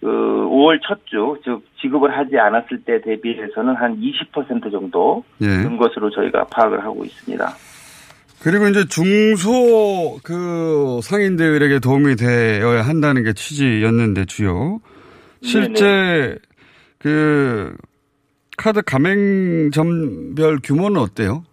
그 0.00 0.06
5월 0.06 0.78
첫 0.86 1.00
주, 1.06 1.38
즉 1.42 1.64
지급을 1.80 2.16
하지 2.16 2.38
않았을 2.38 2.84
때 2.84 3.00
대비해서는 3.00 3.74
한 3.76 3.98
20% 3.98 4.70
정도 4.70 5.24
예. 5.40 5.46
는 5.46 5.78
것으로 5.78 6.10
저희가 6.10 6.44
파악을 6.44 6.84
하고 6.84 7.04
있습니다. 7.04 7.48
그리고 8.42 8.68
이제 8.68 8.84
중소 8.86 10.18
그 10.22 11.00
상인들에게 11.02 11.78
도움이 11.80 12.16
되어야 12.16 12.82
한다는 12.82 13.24
게 13.24 13.32
취지였는데 13.32 14.26
주요. 14.26 14.80
실제 15.42 16.36
그 16.98 17.74
카드 18.56 18.82
가맹점별 18.82 20.58
규모는 20.64 21.00
어때요? 21.00 21.44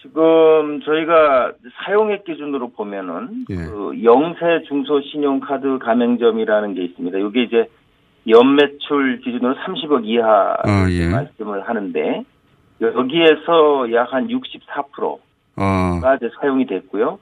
지금 0.00 0.80
저희가 0.84 1.52
사용액 1.84 2.24
기준으로 2.24 2.70
보면은 2.70 3.44
예. 3.50 3.56
그 3.56 3.92
영세 4.04 4.62
중소 4.68 5.00
신용카드 5.02 5.78
가맹점이라는 5.78 6.74
게 6.74 6.84
있습니다. 6.84 7.18
이게 7.18 7.42
이제 7.44 7.68
연매출 8.28 9.20
기준으로 9.20 9.54
30억 9.54 10.04
이하 10.04 10.56
아, 10.64 10.86
예. 10.90 11.08
말씀을 11.10 11.68
하는데 11.68 12.24
여기에서 12.80 13.92
약 13.92 14.12
한 14.12 14.28
64%가 14.28 15.16
아, 15.56 16.14
이제 16.16 16.28
사용이 16.40 16.66
됐고요. 16.66 17.18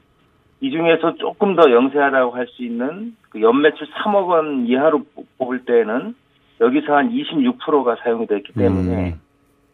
이 0.61 0.71
중에서 0.71 1.14
조금 1.17 1.57
더 1.57 1.71
영세하다고 1.71 2.33
할 2.33 2.47
수 2.49 2.62
있는 2.64 3.14
그 3.31 3.40
연매출 3.40 3.87
3억 3.88 4.29
원 4.29 4.67
이하로 4.67 5.05
볼 5.38 5.64
때는 5.64 6.14
여기서 6.61 6.95
한 6.97 7.11
26%가 7.11 7.97
사용이 8.03 8.27
됐기 8.27 8.53
때문에 8.53 9.12
음. 9.12 9.21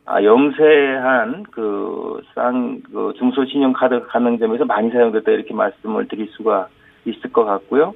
아, 0.07 0.23
영세한 0.23 1.45
그, 1.53 2.21
쌍, 2.35 2.81
그 2.93 3.12
중소신용카드 3.19 4.07
가맹점에서 4.09 4.64
많이 4.64 4.90
사용됐다 4.90 5.31
이렇게 5.31 5.55
말씀을 5.55 6.09
드릴 6.09 6.29
수가 6.37 6.69
있을 7.05 7.33
것 7.33 7.45
같고요. 7.45 7.95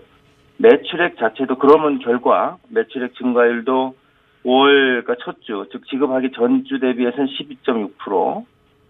매출액 0.58 1.18
자체도 1.18 1.58
그러면 1.58 1.98
결과 1.98 2.58
매출액 2.68 3.14
증가율도 3.16 3.94
5월, 4.44 5.04
그러니까 5.04 5.16
첫 5.24 5.40
주, 5.40 5.66
즉 5.72 5.82
지급하기 5.88 6.30
전주 6.34 6.78
대비해서는 6.78 7.26
12.6% 7.26 8.44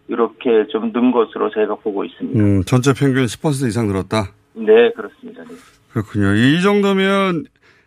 이렇게 0.08 0.66
좀 0.68 0.90
는 0.92 1.10
것으로 1.12 1.50
저희가 1.50 1.76
보고 1.76 2.04
있습니다. 2.04 2.38
음, 2.38 2.62
전체 2.64 2.92
평균 2.92 3.24
10% 3.24 3.66
이상 3.68 3.86
늘었다. 3.86 4.32
네, 4.54 4.90
그렇습니다. 4.92 5.42
네. 5.44 5.54
그렇군요. 5.92 6.34
이 6.34 6.60
정도면 6.60 7.44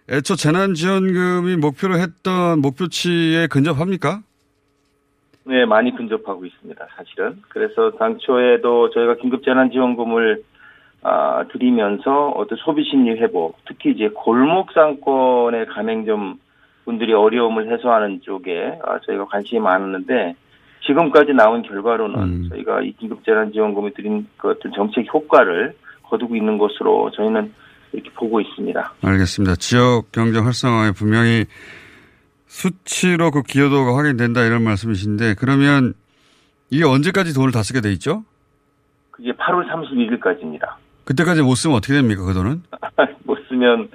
애초 0.10 0.36
재난지원금이 0.36 1.58
목표로 1.58 1.96
했던 1.96 2.62
목표치에 2.62 3.48
근접합니까? 3.48 4.22
네, 5.44 5.66
많이 5.66 5.94
근접하고 5.96 6.46
있습니다, 6.46 6.88
사실은. 6.96 7.42
그래서 7.50 7.92
당초에도 7.92 8.90
저희가 8.92 9.16
긴급재난지원금을 9.16 10.44
아, 11.04 11.46
드리면서 11.52 12.30
어떤 12.30 12.58
소비심리 12.58 13.20
회복, 13.20 13.58
특히 13.66 13.92
이제 13.92 14.10
골목 14.14 14.72
상권의 14.72 15.68
가맹점 15.68 16.40
분들이 16.86 17.14
어려움을 17.14 17.72
해소하는 17.72 18.22
쪽에 18.22 18.80
아, 18.84 19.00
저희가 19.06 19.26
관심이 19.26 19.60
많았는데 19.60 20.36
지금까지 20.86 21.34
나온 21.34 21.64
결과로는 21.64 22.20
음. 22.20 22.50
저희가 22.50 22.82
이 22.82 22.94
긴급재난지원금을 22.94 23.92
드린 23.94 24.28
그 24.38 24.50
어떤 24.52 24.72
정책 24.72 25.14
효과를 25.14 25.76
거두고 26.04 26.36
있는 26.36 26.58
것으로 26.58 27.12
저희는 27.12 27.54
이렇게 27.94 28.10
보고 28.12 28.40
있습니다. 28.42 28.94
알겠습니다. 29.02 29.56
지역 29.56 30.12
경제 30.12 30.40
활성화에 30.40 30.92
분명히 30.92 31.46
수치로 32.48 33.32
그 33.32 33.44
기여도가 33.44 33.96
확인된다 33.98 34.44
이런 34.44 34.64
말씀이신데 34.64 35.36
그러면 35.38 35.94
이게 36.70 36.84
언제까지 36.84 37.34
돈을 37.34 37.52
다 37.52 37.64
쓰게 37.64 37.82
돼 37.82 37.92
있죠? 37.94 38.24
그게 39.12 39.32
8월 39.34 39.68
31일까지입니다. 39.70 40.76
그때까지 41.06 41.42
못 41.42 41.56
쓰면 41.56 41.78
어떻게 41.78 41.94
됩니까 41.94 42.24
그 42.24 42.34
돈은? 42.34 42.64
못 43.24 43.38
쓰면 43.48 43.90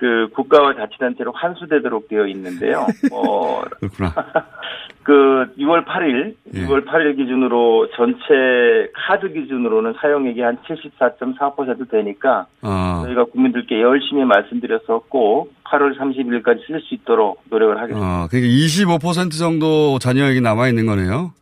그 0.00 0.30
국가와 0.34 0.74
자치단체로 0.76 1.30
환수되도록 1.32 2.08
되어 2.08 2.26
있는데요. 2.28 2.86
어, 3.12 3.60
그렇구나. 3.78 4.14
그 5.02 5.12
6월 5.58 5.84
8일, 5.84 6.34
예. 6.54 6.66
6월 6.66 6.86
8일 6.86 7.16
기준으로 7.18 7.88
전체 7.96 8.90
카드 8.94 9.30
기준으로는 9.30 9.94
사용액이 10.00 10.40
한 10.40 10.56
74.4% 10.66 11.90
되니까 11.90 12.46
아, 12.62 13.02
저희가 13.04 13.24
국민들께 13.24 13.80
열심히 13.82 14.24
말씀드려서 14.24 15.02
꼭 15.10 15.52
8월 15.64 15.98
30일까지 15.98 16.66
쓸 16.66 16.80
수 16.80 16.94
있도록 16.94 17.42
노력을 17.50 17.76
하겠습니다. 17.76 18.24
어, 18.24 18.28
그러니까 18.30 18.52
25% 18.52 19.38
정도 19.38 19.98
잔여액이 19.98 20.40
남아 20.40 20.68
있는 20.68 20.86
거네요. 20.86 21.32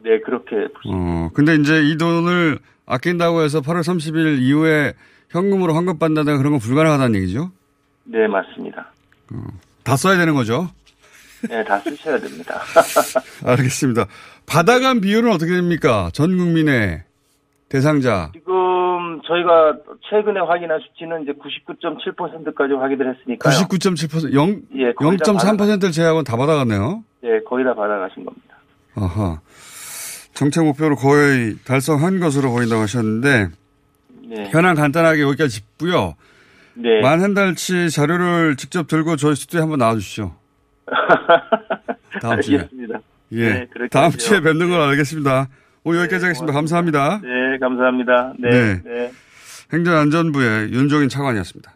네, 0.00 0.18
그렇게 0.20 0.68
어, 0.88 1.30
근데 1.34 1.54
이제 1.54 1.82
이 1.82 1.96
돈을 1.96 2.58
아낀다고 2.86 3.42
해서 3.42 3.60
8월 3.60 3.80
30일 3.80 4.40
이후에 4.40 4.94
현금으로 5.30 5.74
환급 5.74 5.98
받는다든가 5.98 6.38
그런 6.38 6.52
건 6.52 6.60
불가능하다는 6.60 7.20
얘기죠? 7.20 7.50
네, 8.10 8.26
맞습니다. 8.26 8.90
다 9.84 9.96
써야 9.96 10.16
되는 10.16 10.34
거죠? 10.34 10.70
네, 11.48 11.62
다 11.64 11.78
쓰셔야 11.80 12.18
됩니다. 12.18 12.60
알겠습니다. 13.44 14.06
받아간 14.46 15.00
비율은 15.00 15.30
어떻게 15.30 15.52
됩니까? 15.52 16.10
전 16.12 16.36
국민의 16.36 17.02
대상자. 17.68 18.30
지금 18.32 19.20
저희가 19.26 19.76
최근에 20.08 20.40
확인한 20.40 20.80
수치는 20.80 21.22
이제 21.22 21.32
99.7%까지 21.32 22.72
확인을 22.74 23.14
했으니까요. 23.14 23.54
99.7%, 23.54 24.32
0, 24.32 24.62
예, 24.76 24.92
거의 24.94 25.18
다 25.18 25.24
0.3%를 25.32 25.92
제외하고는 25.92 26.24
다 26.24 26.36
받아갔네요. 26.36 27.04
네, 27.22 27.40
거의 27.46 27.64
다 27.64 27.74
받아가신 27.74 28.24
겁니다. 28.24 28.56
아하. 28.94 29.40
정책 30.32 30.64
목표를 30.64 30.96
거의 30.96 31.56
달성한 31.64 32.20
것으로 32.20 32.50
보인다고 32.50 32.82
하셨는데, 32.82 33.48
네. 34.28 34.50
현황 34.50 34.76
간단하게 34.76 35.22
여기까지 35.22 35.60
짚고요. 35.60 36.14
네. 36.80 37.00
만 37.02 37.20
한 37.22 37.34
달치 37.34 37.90
자료를 37.90 38.56
직접 38.56 38.86
들고 38.86 39.16
저희 39.16 39.34
스튜디오에 39.34 39.62
한번 39.62 39.78
나와주시죠. 39.80 40.34
다음 42.22 42.40
주에. 42.40 42.58
알겠습니다. 42.58 43.00
예. 43.32 43.48
네, 43.50 43.66
다음 43.90 44.06
하죠. 44.06 44.18
주에 44.18 44.40
뵙는 44.40 44.70
걸 44.70 44.80
알겠습니다. 44.80 45.48
오늘 45.84 46.00
여기까지 46.00 46.24
하겠습니다. 46.24 46.52
감사합니다. 46.52 47.20
네, 47.22 47.58
감사합니다. 47.60 48.32
네. 48.38 48.48
네. 48.50 48.82
네. 48.84 49.12
행정안전부의 49.72 50.72
윤종인 50.72 51.08
차관이었습니다. 51.08 51.72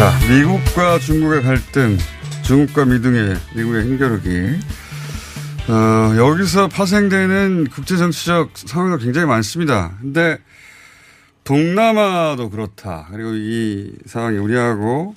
자, 0.00 0.18
미국과 0.30 0.98
중국의 0.98 1.42
갈등, 1.42 1.98
중국과 2.42 2.86
미등의 2.86 3.36
미국의 3.54 3.84
힘겨루기. 3.84 4.58
어, 5.68 6.16
여기서 6.16 6.68
파생되는 6.68 7.66
국제정치적 7.66 8.52
상황도 8.54 8.96
굉장히 8.96 9.26
많습니다. 9.26 9.98
근데 10.00 10.38
동남아도 11.44 12.48
그렇다. 12.48 13.08
그리고 13.10 13.34
이 13.34 13.92
상황이 14.06 14.38
우리하고 14.38 15.16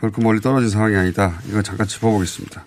결코 0.00 0.22
멀리 0.22 0.40
떨어진 0.40 0.70
상황이 0.70 0.96
아니다. 0.96 1.38
이거 1.50 1.60
잠깐 1.60 1.86
짚어보겠습니다. 1.86 2.64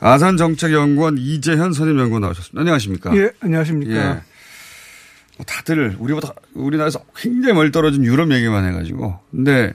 아산정책연구원 0.00 1.16
이재현 1.16 1.72
선임연구원 1.72 2.20
나오셨습니다. 2.20 2.60
안녕하십니까? 2.60 3.16
예, 3.16 3.30
안녕하십니까. 3.40 3.94
예. 3.94 4.20
뭐 5.38 5.46
다들 5.46 5.96
우리보다 5.98 6.34
우리나라에서 6.52 7.02
굉장히 7.16 7.54
멀리 7.54 7.72
떨어진 7.72 8.04
유럽 8.04 8.30
얘기만 8.30 8.68
해가지고 8.68 9.18
근데 9.30 9.72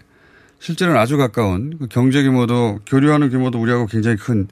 실제로는 0.66 1.00
아주 1.00 1.16
가까운 1.16 1.78
그 1.78 1.88
경제 1.88 2.24
규모도 2.24 2.80
교류하는 2.88 3.30
규모도 3.30 3.62
우리하고 3.62 3.86
굉장히 3.86 4.18
큰 4.18 4.48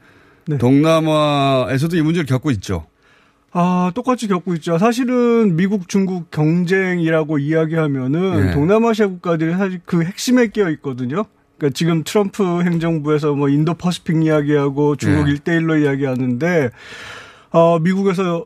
네. 0.45 0.60
동남아에서도 0.60 1.97
이 1.97 2.02
문제를 2.04 2.28
겪고 2.28 2.52
있죠. 2.52 2.86
아, 3.52 3.91
똑같이 3.95 4.28
겪고 4.28 4.54
있죠. 4.56 4.78
사실은 4.78 5.56
미국, 5.56 5.89
중국 5.89 6.30
경쟁이라고 6.30 7.39
이야기하면은 7.39 8.49
예. 8.49 8.54
동남아시아 8.54 9.08
국가들이 9.08 9.54
사실 9.54 9.82
그 9.86 10.04
핵심에 10.04 10.47
끼어 10.47 10.69
있거든요. 10.71 11.23
그러니까 11.58 11.76
지금 11.76 12.04
트럼프 12.04 12.62
행정부에서 12.62 13.34
뭐 13.34 13.49
Indo-Pacific 13.50 14.24
이야기하고 14.23 14.95
중국 14.97 15.28
예. 15.28 15.32
일 15.32 15.39
일대일로 15.39 15.82
이야기하는데, 15.84 16.69
어, 17.52 17.80
미국에서 17.80 18.45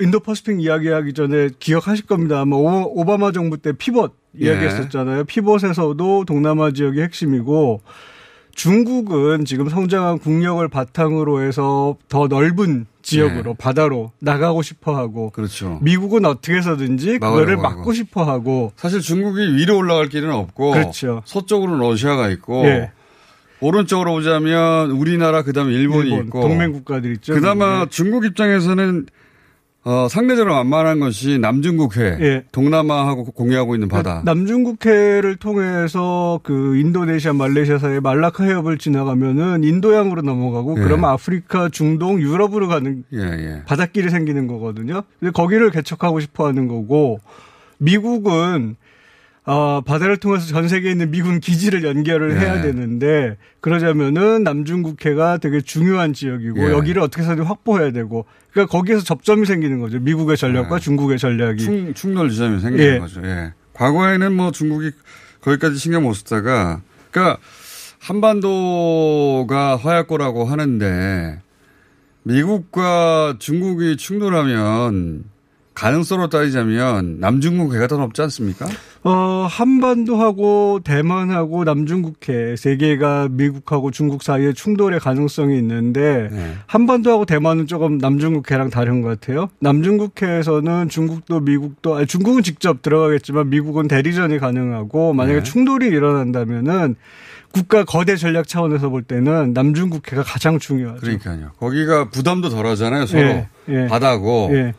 Indo-Pacific 0.00 0.60
이야기하기 0.60 1.12
전에 1.12 1.50
기억하실 1.60 2.06
겁니다. 2.06 2.40
아마 2.40 2.56
오- 2.56 2.92
오바마 3.00 3.30
정부 3.30 3.56
때 3.58 3.72
pivot 3.72 4.10
예. 4.10 4.23
이야기했었잖아요. 4.38 5.24
pivot에서도 5.24 6.24
동남아 6.24 6.70
지역이 6.72 7.00
핵심이고, 7.00 7.80
중국은 8.54 9.44
지금 9.44 9.68
성장한 9.68 10.18
국력을 10.18 10.66
바탕으로 10.68 11.42
해서 11.42 11.96
더 12.08 12.28
넓은 12.28 12.86
지역으로 13.02 13.50
네. 13.50 13.54
바다로 13.58 14.12
나가고 14.20 14.62
싶어 14.62 14.96
하고 14.96 15.30
그렇죠. 15.30 15.78
미국은 15.82 16.24
어떻게 16.24 16.54
해서든지 16.54 17.18
그거를 17.18 17.56
막고 17.56 17.80
하고. 17.80 17.92
싶어 17.92 18.24
하고 18.24 18.72
사실 18.76 19.00
중국이 19.00 19.56
위로 19.56 19.76
올라갈 19.76 20.08
길은 20.08 20.30
없고 20.30 20.70
그렇죠. 20.70 21.22
서쪽으로는 21.26 21.80
러시아가 21.80 22.30
있고 22.30 22.64
예. 22.64 22.92
오른쪽으로 23.60 24.12
보자면 24.12 24.90
우리나라 24.92 25.42
그다음에 25.42 25.72
일본이 25.72 26.10
일본, 26.10 26.26
있고 26.26 26.40
동맹 26.42 26.72
국가들 26.72 27.12
있죠. 27.14 27.34
그나마 27.34 27.86
중국 27.90 28.24
입장에서는 28.24 29.06
어, 29.84 30.08
상대적으로 30.08 30.54
만만한 30.54 30.98
것이 30.98 31.38
남중국해 31.38 32.16
예. 32.20 32.44
동남아하고 32.52 33.24
공유하고 33.24 33.74
있는 33.74 33.88
바다. 33.88 34.22
남중국해를 34.24 35.36
통해서 35.36 36.40
그 36.42 36.76
인도네시아, 36.78 37.34
말레이시아 37.34 37.78
사이에 37.78 38.00
말라카 38.00 38.44
해협을 38.44 38.78
지나가면은 38.78 39.62
인도양으로 39.62 40.22
넘어가고 40.22 40.76
예. 40.78 40.82
그러면 40.82 41.10
아프리카, 41.10 41.68
중동, 41.68 42.18
유럽으로 42.18 42.68
가는 42.68 43.04
예, 43.12 43.18
예. 43.18 43.62
바닷길이 43.66 44.08
생기는 44.08 44.46
거거든요. 44.46 45.02
근데 45.20 45.30
거기를 45.32 45.70
개척하고 45.70 46.18
싶어 46.20 46.46
하는 46.46 46.66
거고 46.66 47.20
미국은 47.76 48.76
어, 49.46 49.82
바다를 49.82 50.16
통해서 50.16 50.46
전 50.46 50.68
세계에 50.68 50.92
있는 50.92 51.10
미군 51.10 51.38
기지를 51.38 51.84
연결을 51.84 52.32
예. 52.32 52.40
해야 52.40 52.62
되는데 52.62 53.36
그러자면은 53.60 54.42
남중국해가 54.42 55.36
되게 55.36 55.60
중요한 55.60 56.14
지역이고 56.14 56.68
예. 56.68 56.72
여기를 56.72 57.02
어떻게 57.02 57.22
해서든 57.22 57.44
확보해야 57.44 57.92
되고 57.92 58.24
그러니까 58.52 58.72
거기에서 58.72 59.04
접점이 59.04 59.44
생기는 59.44 59.80
거죠. 59.80 59.98
미국의 60.00 60.38
전략과 60.38 60.78
중국의 60.78 61.18
전략이. 61.18 61.62
예. 61.62 61.64
충, 61.64 61.94
충돌 61.94 62.30
지점이 62.30 62.60
생기는 62.60 62.94
예. 62.94 62.98
거죠. 62.98 63.20
예. 63.24 63.52
과거에는 63.74 64.32
뭐 64.32 64.50
중국이 64.50 64.92
거기까지 65.42 65.76
신경 65.76 66.04
못 66.04 66.14
쓰다가 66.14 66.80
그러니까 67.10 67.38
한반도가 67.98 69.76
화약고라고 69.76 70.46
하는데 70.46 71.40
미국과 72.22 73.36
중국이 73.38 73.98
충돌하면 73.98 75.24
가능성으로 75.74 76.28
따지자면 76.28 77.18
남중국 77.18 77.74
해가 77.74 77.88
더 77.88 77.96
높지 77.96 78.22
않습니까? 78.22 78.66
어, 79.02 79.46
한반도하고 79.50 80.80
대만하고 80.84 81.64
남중국해 81.64 82.56
세 82.56 82.76
개가 82.76 83.28
미국하고 83.30 83.90
중국 83.90 84.22
사이에 84.22 84.52
충돌의 84.52 85.00
가능성이 85.00 85.58
있는데 85.58 86.28
네. 86.30 86.54
한반도하고 86.66 87.26
대만은 87.26 87.66
조금 87.66 87.98
남중국해랑 87.98 88.70
다른 88.70 89.02
것 89.02 89.08
같아요. 89.08 89.50
남중국해에서는 89.60 90.88
중국도 90.88 91.40
미국도 91.40 91.96
아니, 91.96 92.06
중국은 92.06 92.42
직접 92.42 92.80
들어가겠지만 92.80 93.50
미국은 93.50 93.88
대리전이 93.88 94.38
가능하고 94.38 95.12
만약에 95.12 95.38
네. 95.38 95.42
충돌이 95.42 95.88
일어난다면은 95.88 96.94
국가 97.52 97.84
거대 97.84 98.16
전략 98.16 98.48
차원에서 98.48 98.88
볼 98.88 99.02
때는 99.02 99.52
남중국해가 99.52 100.22
가장 100.24 100.58
중요하죠. 100.58 101.00
그러니까요. 101.00 101.50
거기가 101.60 102.10
부담도 102.10 102.48
덜 102.48 102.66
하잖아요, 102.66 103.06
서로. 103.06 103.22
예, 103.22 103.48
예. 103.68 103.86
바다고. 103.86 104.50
예. 104.52 104.74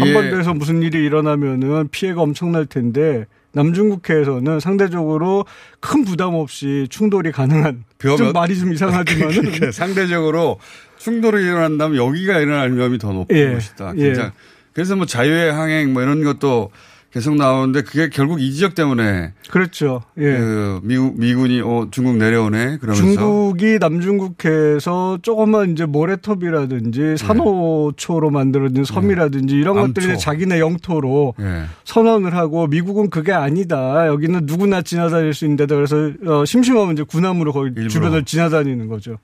한반도에서 0.00 0.54
무슨 0.54 0.82
일이 0.82 1.04
일어나면은 1.04 1.88
피해가 1.90 2.20
엄청날 2.22 2.66
텐데 2.66 3.26
남중국해에서는 3.52 4.60
상대적으로 4.60 5.46
큰 5.80 6.04
부담 6.04 6.34
없이 6.34 6.86
충돌이 6.90 7.32
가능한 7.32 7.84
벼- 7.98 8.16
좀 8.16 8.32
말이 8.32 8.58
좀 8.58 8.72
이상하지만은 8.72 9.34
그러니까 9.42 9.72
상대적으로 9.72 10.58
충돌이 10.98 11.42
일어난다면 11.42 11.96
여기가 11.96 12.38
일어날 12.40 12.72
위험이 12.72 12.98
더 12.98 13.12
높은 13.12 13.34
예, 13.36 13.52
것이다. 13.52 13.92
예. 13.96 14.02
굉장히. 14.02 14.30
그래서 14.72 14.94
뭐 14.96 15.06
자유의 15.06 15.52
항행 15.52 15.92
뭐 15.94 16.02
이런 16.02 16.22
것도 16.22 16.70
계속 17.16 17.34
나오는데 17.36 17.80
그게 17.80 18.10
결국 18.10 18.42
이 18.42 18.52
지역 18.52 18.74
때문에 18.74 19.32
그렇죠. 19.48 20.02
예. 20.18 20.36
그 20.36 20.80
미국 20.82 21.18
미군이 21.18 21.62
어 21.62 21.88
중국 21.90 22.18
내려오네 22.18 22.76
그러면서 22.76 23.02
중국이 23.02 23.78
남중국해에서 23.80 25.20
조그만 25.22 25.72
이제 25.72 25.86
모래톱이라든지 25.86 27.16
산호초로 27.16 28.28
만들어진 28.28 28.84
섬이라든지 28.84 29.54
이런 29.54 29.76
네. 29.76 29.80
암초. 29.80 29.94
것들을 29.94 30.18
자기네 30.18 30.60
영토로 30.60 31.32
예. 31.40 31.62
선언을 31.84 32.34
하고 32.34 32.66
미국은 32.66 33.08
그게 33.08 33.32
아니다. 33.32 34.06
여기는 34.08 34.40
누구나 34.44 34.82
지나다닐 34.82 35.32
수 35.32 35.46
있는 35.46 35.56
데다 35.56 35.74
그래서 35.74 36.10
어, 36.26 36.44
심심하면 36.44 36.92
이제 36.92 37.02
군함으로 37.02 37.54
거기 37.54 37.88
주변을 37.88 38.26
지나다니는 38.26 38.88
거죠. 38.88 39.16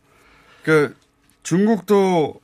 그 0.63 0.95
중국도 1.43 2.41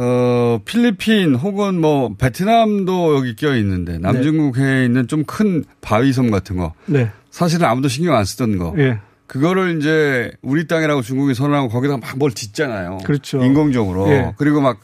어 0.00 0.60
필리핀 0.64 1.34
혹은 1.34 1.80
뭐 1.80 2.14
베트남도 2.16 3.16
여기 3.16 3.34
껴 3.34 3.56
있는데 3.56 3.98
남중국해에 3.98 4.84
있는 4.84 5.08
좀 5.08 5.24
큰 5.26 5.64
바위섬 5.80 6.30
같은 6.30 6.56
거 6.56 6.72
네. 6.86 7.10
사실은 7.30 7.66
아무도 7.66 7.88
신경 7.88 8.14
안 8.14 8.24
쓰던 8.24 8.58
거 8.58 8.74
예. 8.78 9.00
그거를 9.26 9.76
이제 9.78 10.30
우리 10.40 10.66
땅이라고 10.68 11.02
중국이 11.02 11.34
선언하고 11.34 11.68
거기다 11.68 11.96
막 11.98 12.16
뭘 12.16 12.30
짓잖아요. 12.32 12.98
그렇죠. 13.04 13.44
인공적으로 13.44 14.08
예. 14.10 14.32
그리고 14.38 14.60
막 14.60 14.78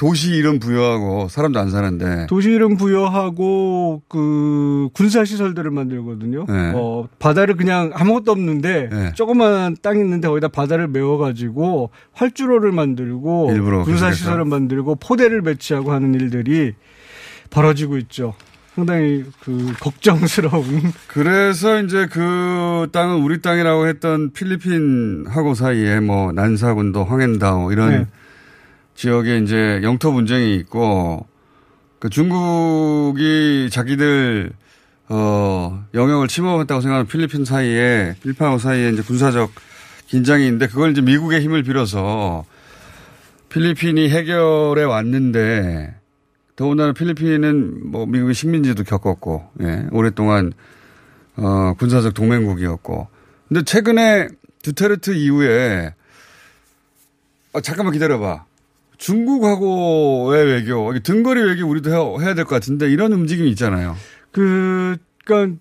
도시 0.00 0.30
이름 0.30 0.58
부여하고 0.58 1.28
사람도 1.28 1.60
안 1.60 1.70
사는데 1.70 2.26
도시 2.26 2.48
이름 2.48 2.78
부여하고 2.78 4.00
그 4.08 4.88
군사 4.94 5.26
시설들을 5.26 5.70
만들거든요. 5.70 6.46
네. 6.48 6.72
어, 6.74 7.06
바다를 7.18 7.54
그냥 7.54 7.90
아무것도 7.92 8.32
없는데 8.32 8.88
네. 8.90 9.12
조그만 9.12 9.76
땅 9.82 9.98
있는데 9.98 10.26
거기다 10.26 10.48
바다를 10.48 10.88
메워 10.88 11.18
가지고 11.18 11.90
활주로를 12.14 12.72
만들고 12.72 13.50
일부러 13.52 13.84
군사. 13.84 14.10
시설을 14.10 14.46
만들고 14.46 14.94
포대를 14.94 15.42
배치하고 15.42 15.92
하는 15.92 16.14
일들이 16.14 16.72
벌어지고 17.50 17.98
있죠. 17.98 18.32
상당히 18.74 19.24
그 19.40 19.74
걱정스러운 19.80 20.94
그래서 21.08 21.78
이제 21.82 22.06
그 22.10 22.88
땅은 22.92 23.22
우리 23.22 23.42
땅이라고 23.42 23.86
했던 23.86 24.32
필리핀하고 24.32 25.52
사이에 25.52 26.00
뭐 26.00 26.32
난사군도 26.32 27.04
황앤다오 27.04 27.72
이런 27.72 27.90
네. 27.90 28.06
지역에 28.94 29.38
이제 29.38 29.80
영토 29.82 30.12
분쟁이 30.12 30.54
있고 30.56 31.26
그 31.98 32.08
중국이 32.10 33.68
자기들 33.70 34.52
어 35.08 35.84
영역을 35.94 36.28
침범했다고 36.28 36.80
생각하는 36.80 37.06
필리핀 37.06 37.44
사이에 37.44 38.14
필리핀하고 38.22 38.58
사이에 38.58 38.90
이제 38.90 39.02
군사적 39.02 39.50
긴장이 40.06 40.44
있는데 40.46 40.66
그걸 40.66 40.92
이제 40.92 41.00
미국의 41.00 41.40
힘을 41.40 41.62
빌어서 41.62 42.44
필리핀이 43.48 44.08
해결해 44.10 44.84
왔는데 44.84 45.94
더군다나 46.56 46.92
필리핀은 46.92 47.90
뭐 47.90 48.06
미국의 48.06 48.34
식민지도 48.34 48.84
겪었고 48.84 49.50
예, 49.62 49.86
오랫동안 49.92 50.52
어 51.36 51.74
군사적 51.78 52.14
동맹국이었고 52.14 53.08
근데 53.48 53.62
최근에 53.64 54.28
두테르트 54.62 55.12
이후에 55.12 55.94
아, 57.52 57.60
잠깐만 57.60 57.92
기다려봐. 57.92 58.44
중국하고의 59.00 60.44
외교, 60.46 60.92
등거리 61.00 61.42
외교 61.42 61.66
우리도 61.66 62.20
해야, 62.20 62.34
될 62.34 62.44
것 62.44 62.50
같은데 62.50 62.90
이런 62.90 63.12
움직임이 63.12 63.48
있잖아요. 63.50 63.96
그, 64.30 64.96
그니까, 65.24 65.56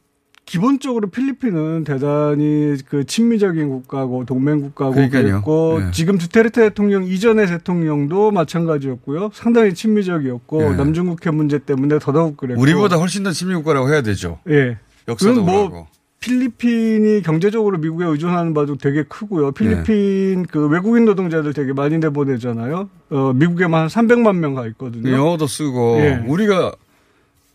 기본적으로 0.46 1.10
필리핀은 1.12 1.84
대단히 1.84 2.76
그 2.90 3.04
친미적인 3.06 3.70
국가고 3.70 4.26
동맹 4.26 4.62
국가고 4.62 4.94
그러니까요. 4.94 5.24
그랬고 5.24 5.80
네. 5.80 5.92
지금 5.92 6.18
두테르테 6.18 6.70
대통령 6.70 7.04
이전의 7.06 7.46
대통령도 7.46 8.32
마찬가지였고요. 8.32 9.30
상당히 9.32 9.76
친미적이었고 9.76 10.62
네. 10.72 10.76
남중국해 10.76 11.30
문제 11.32 11.60
때문에 11.60 12.00
더더욱 12.00 12.36
그랬고 12.36 12.60
우리보다 12.60 12.96
훨씬 12.98 13.22
더 13.24 13.32
친미 13.32 13.54
국가라고 13.56 13.90
해야 13.90 14.02
되죠. 14.02 14.40
예. 14.50 14.78
역사도 15.08 15.44
뭐. 15.44 15.88
필리핀이 16.20 17.22
경제적으로 17.24 17.78
미국에 17.78 18.06
의존하는 18.06 18.54
바도 18.54 18.76
되게 18.76 19.04
크고요. 19.04 19.52
필리핀 19.52 20.44
그 20.44 20.68
외국인 20.68 21.06
노동자들 21.06 21.54
되게 21.54 21.74
많이 21.74 21.98
내보내잖아요. 21.98 22.90
어, 23.10 23.34
미국에만 23.34 23.82
한 23.84 23.88
300만 23.88 24.36
명 24.38 24.56
가 24.56 24.68
있거든요. 24.68 25.12
영어도 25.12 25.48
쓰고 25.48 25.98
예. 26.00 26.24
우리가 26.28 26.74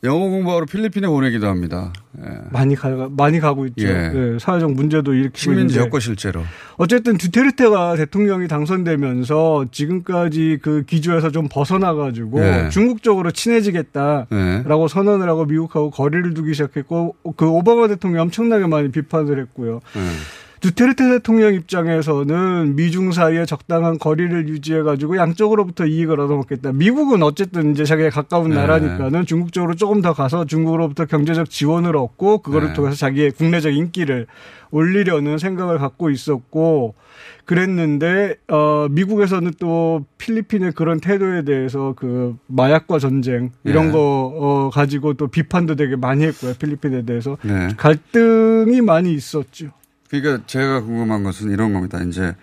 영어 0.05 0.29
공부하러 0.29 0.67
필리핀에 0.67 1.09
보내기도 1.09 1.49
합니다. 1.49 1.93
예. 2.19 2.29
많이 2.51 2.75
가 2.75 3.09
많이 3.11 3.41
가고 3.41 3.67
있죠. 3.67 3.87
예. 3.87 4.13
예, 4.15 4.39
사회적 4.39 4.73
문제도 4.73 5.13
일으키고 5.13 5.37
식민지 5.37 5.75
있는데 5.75 5.81
였고 5.81 5.99
실제로. 5.99 6.43
어쨌든 6.77 7.17
두테르테가 7.17 7.97
대통령이 7.97 8.47
당선되면서 8.47 9.67
지금까지 9.73 10.59
그 10.63 10.85
기조에서 10.85 11.31
좀 11.31 11.49
벗어나 11.51 11.95
가지고 11.95 12.41
네. 12.41 12.69
중국 12.69 13.03
쪽으로 13.03 13.31
친해지겠다라고 13.31 14.29
네. 14.31 14.89
선언을 14.89 15.29
하고 15.29 15.47
미국하고 15.47 15.91
거리를 15.91 16.35
두기 16.35 16.53
시작했고 16.53 17.17
그 17.37 17.47
오바마 17.49 17.89
대통령이 17.89 18.23
엄청나게 18.23 18.67
많이 18.67 18.91
비판을 18.91 19.41
했고요. 19.41 19.81
네. 20.65 20.71
두테르테 20.71 21.09
대통령 21.11 21.55
입장에서는 21.55 22.75
미중 22.75 23.13
사이에 23.13 23.45
적당한 23.45 23.99
거리를 23.99 24.49
유지해가지고 24.49 25.19
양쪽으로부터 25.19 25.85
이익을 25.85 26.19
얻어먹겠다. 26.21 26.73
미국은 26.73 27.23
어쨌든 27.23 27.73
이제 27.73 27.85
자기가 27.85 28.09
가까운 28.09 28.51
네. 28.51 28.57
나라니까는 28.57 29.27
중국 29.27 29.53
쪽으로 29.53 29.75
조금 29.75 30.01
더 30.01 30.15
가서 30.15 30.47
중국으로부터 30.47 31.05
경제적 31.05 31.51
지원을 31.51 31.97
얻고 31.97 32.39
그거를 32.39 32.69
네. 32.69 32.75
통해서 32.75 32.97
자기의 32.97 33.33
국내적 33.33 33.75
인기를 33.75 34.27
올리려는 34.71 35.39
생각을 35.39 35.79
갖고 35.79 36.09
있었고 36.11 36.95
그랬는데 37.45 38.37
어 38.49 38.89
미국에서는 38.91 39.53
또 39.61 40.05
필리핀의 40.19 40.73
그런 40.73 40.99
태도에 40.99 41.45
대해서 41.45 41.93
그 41.95 42.37
마약과 42.47 42.99
전쟁 42.99 43.51
이런 43.65 43.87
네. 43.87 43.93
거 43.93 44.33
어, 44.35 44.71
가지고 44.71 45.15
또 45.15 45.29
비판도 45.29 45.77
되게 45.77 45.95
많이 45.95 46.25
했고요 46.25 46.55
필리핀에 46.59 47.05
대해서 47.05 47.37
네. 47.43 47.69
갈등이 47.77 48.81
많이 48.81 49.13
있었죠. 49.13 49.71
그러니까 50.21 50.47
제가 50.47 50.81
궁금한 50.83 51.23
것은 51.23 51.51
이런 51.51 51.73
겁니다. 51.73 52.03
이제 52.03 52.35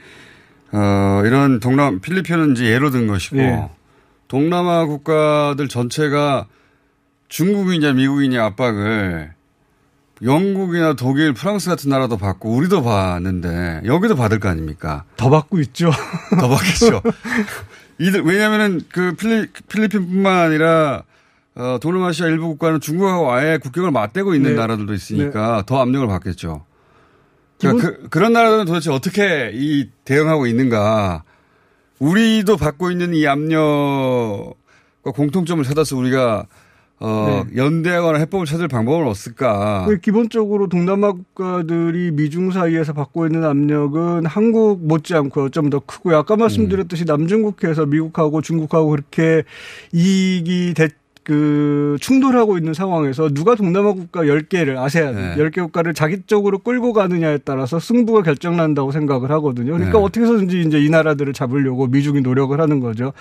어, 0.72 1.22
이런 1.26 1.60
동남 1.60 2.00
필리핀은 2.00 2.54
이제 2.54 2.66
예로 2.66 2.92
든 2.92 3.08
것이고 3.08 3.38
예. 3.38 3.70
동남아 4.28 4.86
국가들 4.86 5.68
전체가 5.68 6.48
중국이냐 7.28 7.94
미국이냐 7.94 8.44
압박을 8.46 9.34
영국이나 10.24 10.94
독일, 10.94 11.34
프랑스 11.34 11.70
같은 11.70 11.90
나라도 11.90 12.16
받고 12.18 12.54
우리도 12.54 12.84
받는데 12.84 13.82
여기도 13.86 14.16
받을 14.16 14.40
거 14.40 14.50
아닙니까? 14.50 15.04
더 15.18 15.30
받고 15.30 15.60
있죠. 15.62 15.92
더 16.40 16.48
받겠죠. 16.48 17.02
이들 18.00 18.22
왜냐하면은 18.22 18.82
그 18.90 19.16
필리, 19.16 19.48
필리핀뿐만 19.68 20.38
아니라 20.38 21.04
어, 21.56 21.78
동남아시아 21.82 22.28
일부 22.28 22.48
국가는 22.48 22.80
중국하고 22.80 23.32
아예 23.32 23.58
국경을 23.58 23.92
맞대고 23.92 24.36
있는 24.36 24.52
네. 24.52 24.56
나라들도 24.56 24.94
있으니까 24.94 25.64
더 25.66 25.82
압력을 25.82 26.08
받겠죠. 26.08 26.66
그러니까 27.62 27.88
기본- 27.88 28.02
그, 28.04 28.10
그런 28.10 28.34
나라들은 28.34 28.66
도대체 28.66 28.92
어떻게 28.92 29.52
이 29.54 29.90
대응하고 30.06 30.48
있는가? 30.48 31.24
우리도 32.00 32.58
받고 32.58 32.92
있는 32.92 33.14
이 33.14 33.28
압력과 33.28 35.12
공통점을 35.14 35.64
찾아서 35.64 35.96
우리가 35.98 36.46
어, 37.04 37.44
연대하거나 37.56 38.20
해법을 38.20 38.46
찾을 38.46 38.68
방법은 38.68 39.08
없을까? 39.08 39.86
그 39.88 39.98
기본적으로 40.00 40.68
동남아 40.70 41.12
국가들이 41.14 42.12
미중 42.12 42.52
사이에서 42.52 42.94
받고 42.94 43.26
있는 43.26 43.44
압력은 43.44 44.28
한국 44.28 44.86
못지않고요. 44.86 45.50
좀더 45.50 45.80
크고요. 45.80 46.18
아까 46.18 46.36
말씀드렸듯이 46.36 47.06
남중국해에서 47.06 47.88
미국하고 47.88 48.44
중국하고 48.44 48.90
그렇게 48.92 49.42
이익이 49.92 50.76
대, 50.76 50.90
그 51.32 51.96
충돌하고 52.02 52.58
있는 52.58 52.74
상황에서 52.74 53.30
누가 53.30 53.56
동남아 53.56 53.94
국가 53.94 54.24
10개를 54.24 54.78
아세안 54.78 55.16
네. 55.16 55.36
10개 55.38 55.62
국가를 55.62 55.94
자기 55.94 56.22
쪽으로 56.28 56.58
끌고 56.58 56.92
가느냐에 56.92 57.38
따라서 57.46 57.80
승부가 57.80 58.22
결정난다고 58.22 58.92
생각을 58.92 59.32
하거든요. 59.32 59.72
그러니까 59.72 59.98
네. 59.98 60.04
어떻게 60.04 60.26
해서든지 60.26 60.60
이제 60.60 60.82
이 60.82 60.90
나라들을 60.90 61.32
잡으려고 61.32 61.88
미중이 61.88 62.20
노력을 62.20 62.60
하는 62.60 62.82
거죠. 62.82 63.14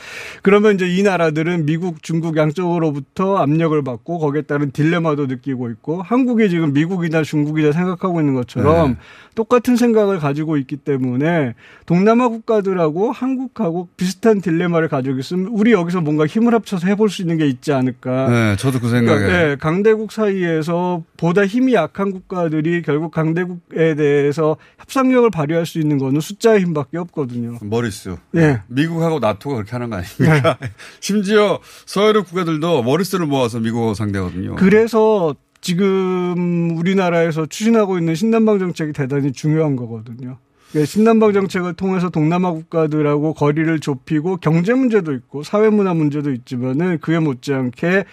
그러면 0.42 0.74
이제 0.74 0.88
이 0.88 1.04
나라들은 1.04 1.66
미국, 1.66 2.02
중국 2.02 2.36
양쪽으로부터 2.36 3.36
압력을 3.36 3.80
받고 3.80 4.18
거기에 4.18 4.42
따른 4.42 4.72
딜레마도 4.72 5.26
느끼고 5.26 5.70
있고 5.70 6.02
한국이 6.02 6.50
지금 6.50 6.72
미국이나 6.72 7.22
중국이나 7.22 7.70
생각하고 7.70 8.18
있는 8.20 8.34
것처럼 8.34 8.88
네. 8.88 8.96
똑같은 9.36 9.76
생각을 9.76 10.18
가지고 10.18 10.56
있기 10.56 10.78
때문에 10.78 11.54
동남아 11.86 12.28
국가들하고 12.28 13.12
한국하고 13.12 13.88
비슷한 13.96 14.40
딜레마를 14.40 14.88
가지고 14.88 15.18
있으면 15.18 15.46
우리 15.52 15.70
여기서 15.72 16.00
뭔가 16.00 16.26
힘을 16.26 16.54
합쳐서 16.54 16.88
해볼 16.88 17.08
수 17.08 17.22
있는 17.22 17.38
게 17.38 17.46
있지 17.46 17.72
않을까. 17.72 17.99
네, 18.02 18.56
저도 18.56 18.80
그 18.80 18.88
생각에. 18.88 19.18
그러니까, 19.18 19.38
네, 19.48 19.56
강대국 19.56 20.12
사이에서 20.12 21.02
보다 21.16 21.46
힘이 21.46 21.74
약한 21.74 22.12
국가들이 22.12 22.82
결국 22.82 23.12
강대국에 23.12 23.94
대해서 23.94 24.56
협상력을 24.78 25.28
발휘할 25.30 25.66
수 25.66 25.78
있는 25.78 25.98
거는 25.98 26.20
숫자의 26.20 26.60
힘밖에 26.60 26.98
없거든요. 26.98 27.58
머릿수. 27.62 28.16
예. 28.36 28.62
미국하고 28.68 29.18
나토가 29.18 29.56
그렇게 29.56 29.72
하는 29.72 29.90
거 29.90 29.96
아닙니까? 29.96 30.56
심지어 31.00 31.58
서유럽 31.86 32.26
국가들도 32.28 32.82
머릿수를 32.82 33.26
모아서 33.26 33.60
미국하고 33.60 33.94
상대거든요. 33.94 34.56
그래서 34.56 35.34
지금 35.60 36.76
우리나라에서 36.76 37.46
추진하고 37.46 37.98
있는 37.98 38.14
신남방 38.14 38.58
정책이 38.58 38.92
대단히 38.92 39.32
중요한 39.32 39.76
거거든요. 39.76 40.38
그러니까 40.70 40.86
신남방 40.86 41.32
정책을 41.32 41.74
통해서 41.74 42.10
동남아 42.10 42.52
국가들하고 42.52 43.34
거리를 43.34 43.80
좁히고 43.80 44.36
경제 44.38 44.72
문제도 44.74 45.12
있고 45.12 45.42
사회 45.42 45.68
문화 45.70 45.94
문제도 45.94 46.30
있지만은 46.32 46.98
그에 47.00 47.18
못지않게 47.18 48.04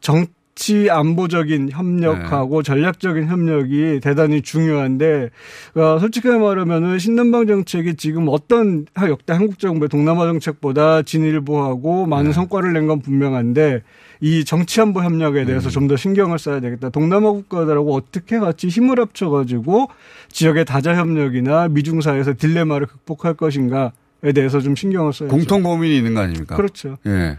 정 0.00 0.26
정치 0.58 0.88
안보적인 0.88 1.68
협력하고 1.70 2.62
전략적인 2.62 3.26
협력이 3.26 4.00
대단히 4.02 4.40
중요한데 4.40 5.28
어, 5.74 5.98
솔직하게 5.98 6.38
말하면은 6.38 6.98
신남방 6.98 7.46
정책이 7.46 7.96
지금 7.96 8.24
어떤 8.30 8.86
하- 8.94 9.10
역대 9.10 9.34
한국 9.34 9.58
정부의 9.58 9.90
동남아 9.90 10.24
정책보다 10.24 11.02
진일보하고 11.02 12.06
많은 12.06 12.32
성과를 12.32 12.72
낸 12.72 12.86
건 12.86 13.02
분명한데 13.02 13.82
이 14.20 14.44
정치 14.44 14.80
안보 14.80 15.02
협력에 15.02 15.44
대해서 15.44 15.68
좀더 15.68 15.96
신경을 15.96 16.38
써야 16.38 16.60
되겠다. 16.60 16.88
동남아 16.90 17.30
국가들하고 17.32 17.94
어떻게 17.94 18.38
같이 18.38 18.68
힘을 18.68 18.98
합쳐가지고 19.00 19.88
지역의 20.30 20.64
다자 20.64 20.96
협력이나 20.96 21.68
미중 21.68 22.00
사이에서 22.00 22.34
딜레마를 22.36 22.86
극복할 22.86 23.34
것인가에 23.34 24.32
대해서 24.34 24.60
좀 24.60 24.74
신경을 24.74 25.12
써야죠. 25.12 25.34
공통 25.34 25.62
고민이 25.62 25.96
있는 25.98 26.14
거 26.14 26.20
아닙니까? 26.20 26.56
그렇죠. 26.56 26.96
예. 27.06 27.36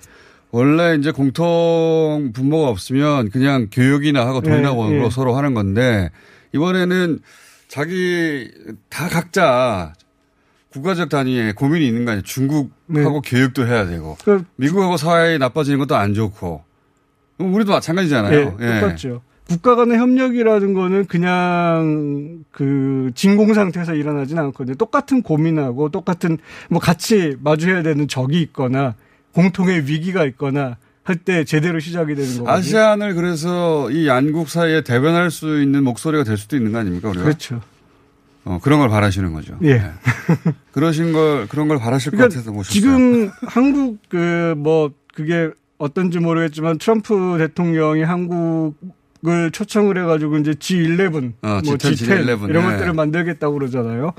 원래 0.52 0.96
이제 0.96 1.12
공통 1.12 2.32
분모가 2.34 2.70
없으면 2.70 3.30
그냥 3.32 3.68
교육이나 3.72 4.26
하고 4.26 4.42
돈이나 4.42 4.70
예, 4.72 4.74
원으로 4.74 5.06
예. 5.06 5.10
서로 5.10 5.36
하는 5.36 5.54
건데 5.54 6.10
이번에는 6.54 7.20
자기 7.68 8.50
다 8.90 9.10
각자 9.10 9.94
국가적 10.72 11.10
단위에 11.10 11.52
고민이 11.54 11.86
있는 11.88 12.06
거 12.06 12.12
아니에요. 12.12 12.24
중국하고 12.24 13.22
교육도 13.22 13.66
해야 13.68 13.88
되고 13.88 14.16
네. 14.20 14.24
그- 14.26 14.44
미국하고 14.56 14.96
사이 14.98 15.38
나빠지는 15.38 15.80
것도 15.80 15.96
안 15.96 16.14
좋고 16.14 16.64
우리도 17.40 17.72
마찬가지잖아요. 17.72 18.58
예, 18.60 18.80
똑같죠. 18.80 19.22
국가 19.48 19.76
간의 19.76 19.98
협력이라는 19.98 20.74
거는 20.74 21.06
그냥 21.06 22.44
그 22.52 23.12
진공 23.16 23.54
상태에서 23.54 23.94
일어나지는 23.94 24.44
않거든요. 24.46 24.76
똑같은 24.76 25.22
고민하고 25.22 25.90
똑같은 25.90 26.38
뭐 26.70 26.80
같이 26.82 27.36
마주해야 27.42 27.82
되는 27.84 28.08
적이 28.08 28.42
있거나 28.42 28.96
공통의 29.34 29.88
위기가 29.88 30.26
있거나 30.26 30.78
할 31.04 31.16
때 31.24 31.46
제대로 31.46 31.80
시작이 31.80 32.16
되는 32.16 32.30
거거든요. 32.40 32.50
아시안을 32.52 33.14
그래서 33.16 33.90
이 33.92 34.08
양국 34.08 34.50
사이에 34.50 34.82
대변할 34.82 35.32
수 35.32 35.62
있는 35.62 35.84
목소리가 35.86 36.26
될 36.26 36.36
수도 36.36 36.58
있는 36.58 36.74
거 36.74 36.80
아닙니까? 36.80 37.08
우리가? 37.10 37.24
그렇죠. 37.24 37.62
어, 38.44 38.60
그런 38.62 38.80
걸 38.80 38.90
바라시는 38.90 39.32
거죠. 39.32 39.58
예. 39.64 39.82
그러신 40.74 41.14
걸 41.14 41.48
그런 41.48 41.70
걸 41.70 41.80
바라실 41.80 42.12
것 42.12 42.18
그러니까 42.18 42.36
같아서 42.36 42.52
모셨어요. 42.52 42.74
지금 42.74 43.30
한국 43.44 44.00
그 44.10 44.54
뭐 44.58 44.92
그게 45.14 45.50
어떤지 45.78 46.20
모르겠지만 46.20 46.78
트럼프 46.78 47.38
대통령이 47.38 48.04
한국을 48.04 49.52
초청을 49.52 49.98
해가지고 49.98 50.38
이제 50.38 50.52
G11, 50.52 51.34
어, 51.42 51.48
뭐 51.48 51.60
G10, 51.60 51.78
G10 51.78 52.26
G11, 52.26 52.50
이런 52.50 52.68
네. 52.68 52.72
것들을 52.74 52.94
만들겠다고 52.94 53.54
그러잖아요. 53.54 54.14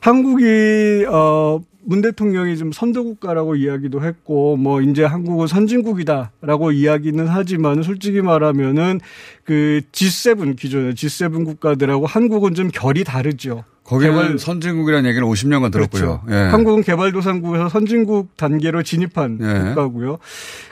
한국이 0.00 1.06
어 1.08 1.60
문 1.86 2.00
대통령이 2.00 2.56
좀 2.56 2.72
선도국가라고 2.72 3.56
이야기도 3.56 4.02
했고 4.02 4.56
뭐 4.56 4.80
이제 4.80 5.04
한국은 5.04 5.46
선진국이다라고 5.46 6.72
이야기는 6.72 7.26
하지만 7.28 7.82
솔직히 7.82 8.22
말하면은 8.22 9.00
그 9.44 9.82
G7 9.92 10.56
기존의 10.58 10.94
G7 10.94 11.44
국가들하고 11.44 12.06
한국은 12.06 12.54
좀 12.54 12.68
결이 12.68 13.04
다르죠. 13.04 13.64
거기는 13.84 14.12
개발- 14.14 14.38
선진국이라는 14.38 15.08
얘기를 15.10 15.26
50년간 15.26 15.70
들었고요. 15.70 16.20
그렇죠. 16.20 16.22
예. 16.30 16.34
한국은 16.50 16.82
개발도상국에서 16.82 17.68
선진국 17.68 18.36
단계로 18.36 18.82
진입한 18.82 19.38
예. 19.42 19.68
국가고요. 19.68 20.18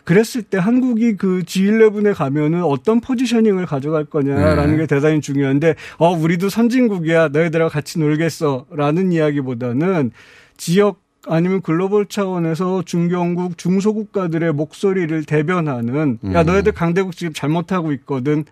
그랬을 0.04 0.42
때 0.42 0.56
한국이 0.58 1.16
그 1.16 1.42
G11에 1.44 2.14
가면은 2.14 2.64
어떤 2.64 3.00
포지셔닝을 3.00 3.66
가져갈 3.66 4.06
거냐라는 4.06 4.74
예. 4.74 4.78
게 4.78 4.86
대단히 4.86 5.20
중요한데, 5.20 5.74
어, 5.98 6.10
우리도 6.10 6.48
선진국이야. 6.48 7.28
너희들하고 7.28 7.70
같이 7.70 7.98
놀겠어. 7.98 8.64
라는 8.70 9.12
이야기보다는 9.12 10.10
지역 10.56 11.00
아니면 11.28 11.60
글로벌 11.60 12.06
차원에서 12.06 12.82
중견국, 12.84 13.56
중소국가들의 13.56 14.52
목소리를 14.54 15.22
대변하는, 15.24 16.18
야, 16.32 16.40
음. 16.40 16.46
너희들 16.46 16.72
강대국 16.72 17.14
지금 17.16 17.32
잘못하고 17.32 17.92
있거든. 17.92 18.44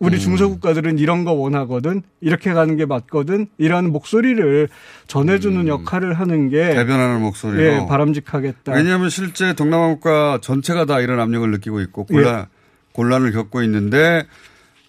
우리 0.00 0.16
음. 0.16 0.20
중소국가들은 0.20 0.98
이런 0.98 1.24
거 1.24 1.32
원하거든. 1.32 2.02
이렇게 2.20 2.52
가는 2.52 2.76
게 2.76 2.84
맞거든. 2.84 3.46
이런 3.58 3.90
목소리를 3.92 4.68
전해주는 5.06 5.68
역할을 5.68 6.14
하는 6.14 6.48
게 6.48 6.70
음. 6.70 6.74
대변하는 6.74 7.20
목소리로. 7.22 7.62
예, 7.62 7.86
바람직하겠다. 7.86 8.72
왜냐하면 8.72 9.08
실제 9.08 9.52
동남아 9.54 9.86
국가 9.88 10.38
전체가 10.42 10.84
다 10.84 11.00
이런 11.00 11.20
압력을 11.20 11.48
느끼고 11.52 11.80
있고 11.82 12.04
곤란, 12.06 12.40
예. 12.40 12.46
곤란을 12.92 13.32
겪고 13.32 13.62
있는데 13.62 14.26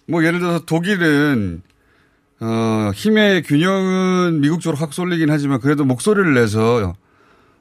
뭐 0.08 0.24
예를 0.24 0.40
들어서 0.40 0.64
독일은 0.64 1.62
어, 2.40 2.90
힘의 2.94 3.42
균형은 3.44 4.40
미국 4.40 4.60
쪽으로 4.60 4.76
확 4.78 4.92
쏠리긴 4.92 5.30
하지만 5.30 5.60
그래도 5.60 5.84
목소리를 5.84 6.34
내서 6.34 6.94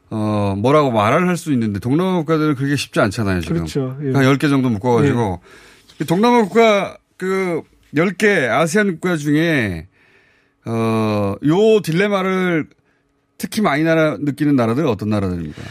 어, 0.10 0.56
뭐라고 0.58 0.92
말을 0.92 1.28
할 1.28 1.38
수 1.38 1.54
있는데 1.54 1.80
동남아 1.80 2.18
국가들은 2.18 2.56
그게 2.56 2.76
쉽지 2.76 3.00
않잖아요, 3.00 3.42
지금. 3.42 3.56
그렇죠. 3.58 3.98
예. 4.04 4.12
한 4.14 4.24
10개 4.24 4.50
정도 4.50 4.70
묶어가지고. 4.70 5.42
동남아 6.08 6.42
국가 6.44 6.98
그 7.18 7.62
10개 7.96 8.50
아세안 8.50 8.94
국가 8.94 9.16
중에 9.18 9.88
어, 10.66 11.36
요 11.46 11.80
딜레마를 11.82 12.68
특히 13.38 13.62
많이 13.62 13.84
나라, 13.84 14.18
느끼는 14.20 14.56
나라들 14.56 14.86
어떤 14.88 15.10
나라들입니까? 15.10 15.62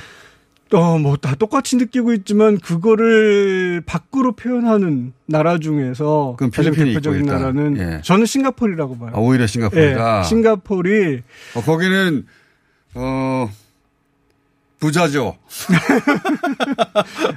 어, 0.72 0.98
뭐, 0.98 1.16
다 1.16 1.34
똑같이 1.34 1.76
느끼고 1.76 2.12
있지만, 2.14 2.58
그거를 2.58 3.82
밖으로 3.86 4.32
표현하는 4.32 5.12
나라 5.26 5.58
중에서 5.58 6.34
그럼 6.36 6.50
필리핀이 6.50 6.90
대표적인. 6.90 7.22
나라는 7.26 7.76
예. 7.78 8.00
저는 8.02 8.26
싱가포르라고 8.26 8.98
봐요. 8.98 9.10
아, 9.14 9.18
오히려 9.18 9.46
싱가포르다. 9.46 10.18
예, 10.20 10.24
싱가포르이 10.24 11.22
어, 11.54 11.60
거기는 11.62 12.26
어 12.94 13.48
부자죠. 14.80 15.36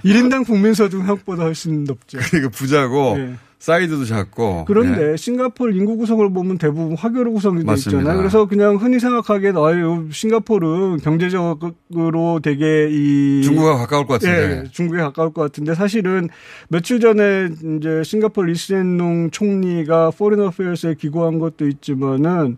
1인당 0.04 0.46
국민소득 0.46 1.02
한국보다 1.02 1.43
훨씬 1.43 1.84
높죠. 1.84 2.17
그러니까 2.20 2.50
부자고 2.50 3.15
예. 3.20 3.36
사이즈도 3.60 4.06
작고. 4.06 4.65
그런데 4.65 5.13
예. 5.13 5.17
싱가포르 5.17 5.76
인구 5.76 5.98
구성을 5.98 6.32
보면 6.32 6.58
대부분 6.58 6.96
화교로 6.96 7.34
구성이 7.34 7.65
돼. 7.65 7.74
있잖아요. 7.74 8.17
그래서 8.17 8.46
그냥 8.46 8.76
흔히 8.76 9.00
생각하기에 9.00 9.54
아유 9.56 10.08
싱가포르 10.12 10.98
경제적으로 11.04 12.39
되게 12.43 12.88
이 12.91 13.41
중국과 13.43 13.78
가까울 13.78 14.06
것 14.06 14.13
같은데. 14.13 14.63
예, 14.65 14.70
중국에 14.72 15.00
가까울 15.02 15.34
것 15.34 15.41
같은데 15.41 15.74
사실은 15.74 16.30
며칠 16.70 17.00
전에 17.00 17.50
이제 17.78 18.04
싱가포르 18.04 18.48
리셴룽 18.48 19.32
총리가 19.32 20.12
Foreign 20.12 20.41
Affairs에 20.41 20.93
기고한 20.96 21.39
것도 21.39 21.67
있지만은 21.67 22.58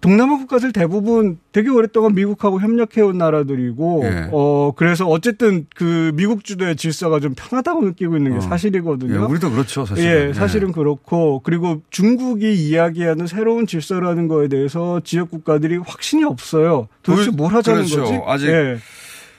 동남아 0.00 0.36
국가들 0.38 0.72
대부분 0.72 1.38
되게 1.52 1.68
오랫동안 1.70 2.14
미국하고 2.14 2.60
협력해온 2.60 3.16
나라들이고, 3.18 4.02
예. 4.04 4.28
어, 4.30 4.72
그래서 4.76 5.06
어쨌든 5.06 5.66
그 5.74 6.12
미국 6.14 6.44
주도의 6.44 6.76
질서가 6.76 7.18
좀 7.18 7.34
편하다고 7.36 7.82
느끼고 7.82 8.16
있는 8.16 8.32
게 8.32 8.36
어. 8.38 8.40
사실이거든요. 8.40 9.14
예, 9.14 9.18
우리도 9.18 9.50
그렇죠, 9.50 9.84
사실은. 9.86 10.28
예, 10.28 10.32
사실은 10.32 10.70
그렇고, 10.72 11.40
그리고 11.42 11.82
중국이 11.90 12.54
이야기하는 12.54 13.26
새로운 13.26 13.66
질서라는 13.66 14.28
거에 14.28 14.48
대해서 14.48 15.00
지역 15.02 15.30
국가들이 15.30 15.78
확신이 15.78 16.24
없어요. 16.24 16.88
도대체 17.02 17.30
그- 17.30 17.36
뭘 17.36 17.54
하자는 17.54 17.84
그렇죠. 17.86 18.02
거지? 18.02 18.20
아직- 18.26 18.48
예. 18.48 18.76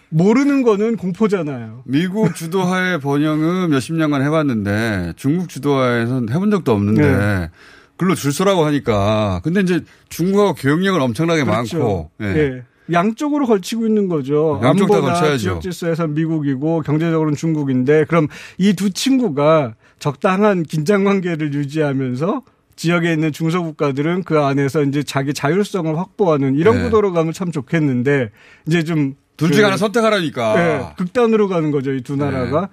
모르는 0.10 0.64
거는 0.64 0.96
공포잖아요. 0.96 1.84
미국 1.86 2.34
주도하에 2.34 2.98
번영은 3.00 3.70
몇십 3.70 3.94
년간 3.96 4.22
해봤는데 4.24 5.14
중국 5.18 5.50
주도하에선 5.50 6.30
해본 6.30 6.50
적도 6.50 6.72
없는데 6.72 7.02
네. 7.02 7.50
글로 7.98 8.16
줄 8.16 8.32
서라고 8.32 8.64
하니까 8.66 9.42
근데 9.44 9.62
이제 9.62 9.82
중국하고 10.10 10.54
교역력은 10.54 11.02
엄청나게 11.02 11.44
그렇죠. 11.44 11.78
많고 11.78 12.12
예. 12.22 12.26
예. 12.26 12.64
양쪽으로 12.92 13.46
걸치고 13.48 13.86
있는 13.86 14.08
거죠. 14.08 14.62
양쪽 14.64 14.90
다 14.90 15.02
걸쳐야죠. 15.02 15.38
지역 15.38 15.62
질서에서 15.62 16.08
미국이고 16.08 16.82
경제적으로는 16.84 17.36
중국인데 17.36 18.06
그럼 18.06 18.28
이 18.58 18.74
두 18.74 18.92
친구가 18.92 19.74
적당한 20.00 20.64
긴장 20.64 21.04
관계를 21.04 21.54
유지하면서 21.54 22.44
지역에 22.78 23.12
있는 23.12 23.32
중소국가들은 23.32 24.24
그 24.24 24.40
안에서 24.40 24.84
이제 24.84 25.02
자기 25.04 25.34
자율성을 25.34 25.98
확보하는 25.98 26.56
이런 26.56 26.78
네. 26.78 26.84
구도로 26.84 27.12
가면 27.12 27.34
참 27.34 27.52
좋겠는데 27.52 28.30
이제 28.68 28.84
좀 28.84 29.16
둘 29.38 29.52
중에 29.52 29.60
그- 29.62 29.66
하나 29.66 29.78
선택하라니까. 29.78 30.56
예, 30.58 30.86
극단으로 30.98 31.48
가는 31.48 31.70
거죠, 31.70 31.94
이두 31.94 32.16
네. 32.16 32.26
나라가. 32.26 32.70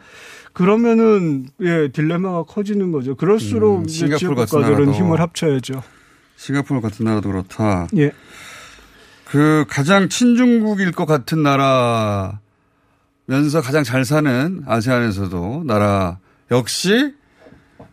그러면은 0.55 1.47
예, 1.61 1.89
딜레마가 1.89 2.45
커지는 2.45 2.93
거죠. 2.93 3.15
그럴수록 3.17 3.83
음, 3.83 3.89
싱가포르 3.89 4.35
같은 4.37 4.61
나라도. 4.61 4.93
힘을 4.93 5.21
합쳐야죠. 5.21 5.83
싱가포르 6.37 6.81
같은 6.81 7.05
나라도 7.05 7.29
그렇다. 7.31 7.89
예. 7.97 8.13
그 9.27 9.65
가장 9.69 10.09
친중국일 10.09 10.93
것 10.93 11.07
같은 11.07 11.43
나라면서 11.43 12.39
가장 13.63 13.83
잘 13.83 14.05
사는 14.05 14.63
아세안에서도 14.67 15.65
나라 15.67 16.19
역시 16.53 17.15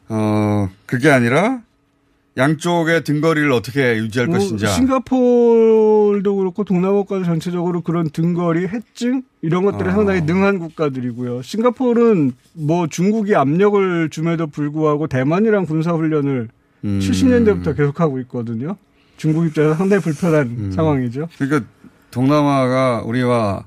어 0.08 0.70
그게 0.86 1.10
아니라 1.10 1.62
양쪽의 2.38 3.04
등거리를 3.04 3.52
어떻게 3.52 3.98
유지할 3.98 4.28
뭐 4.28 4.38
것인지. 4.38 4.66
싱가포르도 4.68 6.36
그렇고 6.36 6.64
동남아 6.64 6.94
국가들 6.94 7.26
전체적으로 7.26 7.82
그런 7.82 8.10
등거리, 8.10 8.68
해증 8.68 9.24
이런 9.42 9.66
것들에 9.66 9.90
아. 9.90 9.94
상당히 9.94 10.22
능한 10.22 10.60
국가들이고요. 10.60 11.42
싱가포르는 11.42 12.32
뭐 12.54 12.88
중국이 12.88 13.36
압력을 13.36 14.10
줌에도 14.10 14.48
불구하고 14.48 15.08
대만이랑 15.08 15.66
군사 15.66 15.92
훈련을 15.92 16.48
음. 16.86 17.00
70년대부터 17.00 17.76
계속하고 17.76 18.20
있거든요. 18.22 18.78
중국 19.18 19.46
입장에서 19.46 19.76
상당히 19.76 20.02
불편한 20.02 20.42
음. 20.48 20.72
상황이죠. 20.72 21.28
그러니까 21.38 21.70
동남아가 22.12 23.04
우리와 23.06 23.66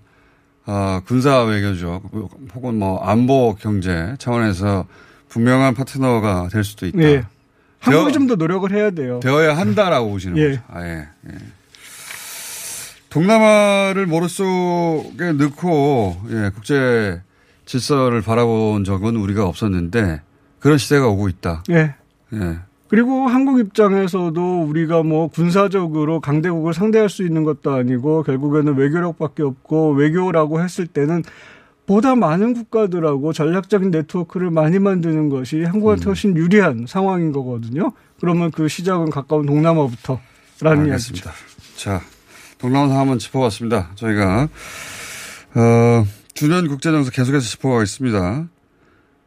아, 0.66 1.02
군사 1.06 1.42
외교적 1.42 2.02
혹은 2.54 2.78
뭐 2.78 2.98
안보 3.04 3.54
경제 3.60 4.14
차원에서 4.18 4.86
분명한 5.28 5.74
파트너가 5.74 6.48
될 6.50 6.64
수도 6.64 6.86
있다. 6.86 7.02
예. 7.02 7.24
한국이 7.84 8.12
좀 8.12 8.26
더 8.26 8.36
노력을 8.36 8.70
해야 8.72 8.90
돼요. 8.90 9.20
되어야 9.20 9.56
한다라고 9.56 10.10
보시는 10.10 10.36
예. 10.38 10.48
거죠. 10.50 10.62
아 10.68 10.86
예. 10.86 11.08
예. 11.28 11.34
동남아를 13.10 14.06
머릿속에 14.06 15.32
넣고 15.32 16.16
예, 16.30 16.50
국제 16.54 17.20
질서를 17.66 18.22
바라본 18.22 18.84
적은 18.84 19.16
우리가 19.16 19.46
없었는데 19.46 20.20
그런 20.58 20.78
시대가 20.78 21.08
오고 21.08 21.28
있다. 21.28 21.62
예. 21.70 21.94
예. 22.32 22.58
그리고 22.88 23.26
한국 23.26 23.58
입장에서도 23.60 24.62
우리가 24.62 25.02
뭐 25.02 25.28
군사적으로 25.28 26.20
강대국을 26.20 26.74
상대할 26.74 27.08
수 27.08 27.22
있는 27.24 27.44
것도 27.44 27.72
아니고 27.72 28.22
결국에는 28.22 28.76
외교력밖에 28.76 29.42
없고 29.42 29.92
외교라고 29.92 30.60
했을 30.62 30.86
때는 30.86 31.22
보다 31.86 32.14
많은 32.14 32.54
국가들하고 32.54 33.32
전략적인 33.32 33.90
네트워크를 33.90 34.50
많이 34.50 34.78
만드는 34.78 35.28
것이 35.28 35.64
한국한테 35.64 36.04
훨씬 36.06 36.36
유리한 36.36 36.86
상황인 36.88 37.30
거거든요. 37.32 37.92
그러면 38.20 38.50
그 38.50 38.68
시작은 38.68 39.10
가까운 39.10 39.44
동남아부터라는 39.46 40.86
이야기죠. 40.88 41.30
자, 41.76 42.00
동남아 42.58 42.86
상황 42.86 43.00
한번 43.00 43.18
짚어봤습니다. 43.18 43.90
저희가 43.96 44.48
어, 45.56 46.06
주변 46.32 46.68
국제정세 46.68 47.10
계속해서 47.10 47.46
짚어가겠습니다. 47.46 48.48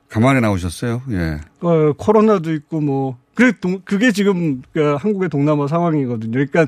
가만히 0.10 0.41
나오셨어요. 0.41 1.03
예. 1.12 1.39
어, 1.62 1.93
코로나도 1.97 2.53
있고 2.53 2.82
뭐 2.82 3.18
그래 3.36 3.51
동- 3.62 3.82
그게 3.86 4.12
지금 4.12 4.62
그 4.74 4.95
한국의 4.95 5.30
동남아 5.30 5.68
상황이거든요. 5.68 6.32
그러니까 6.32 6.66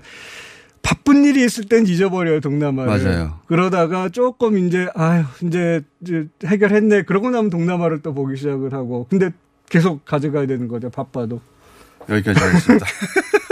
바쁜 0.82 1.26
일이 1.26 1.44
있을 1.44 1.66
땐 1.66 1.86
잊어버려요 1.86 2.40
동남아를. 2.40 3.04
맞아요. 3.04 3.40
그러다가 3.48 4.10
조금 4.10 4.58
이제 4.58 4.88
아유 4.96 5.24
이제, 5.44 5.82
이제 6.02 6.28
해결했네. 6.46 7.04
그러고 7.04 7.30
나면 7.30 7.50
동남아를 7.50 8.02
또 8.02 8.14
보기 8.14 8.38
시작을 8.38 8.74
하고. 8.74 9.08
근데 9.10 9.32
계속 9.70 10.04
가져가야 10.06 10.48
되는 10.48 10.68
거죠. 10.68 10.90
바빠도. 10.90 11.42
여기까지 12.10 12.40
하겠습니다. 12.40 12.86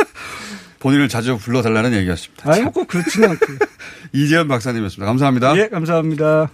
본인을 0.79 1.07
자주 1.09 1.37
불러달라는 1.37 1.93
얘기였습니다. 1.93 2.51
아니 2.51 2.63
꼭 2.65 2.87
그렇지는 2.87 3.29
않고. 3.31 3.45
이재현 4.13 4.47
박사님이었습니다. 4.47 5.05
감사합니다. 5.05 5.57
예, 5.57 5.67
감사합니다. 5.67 6.49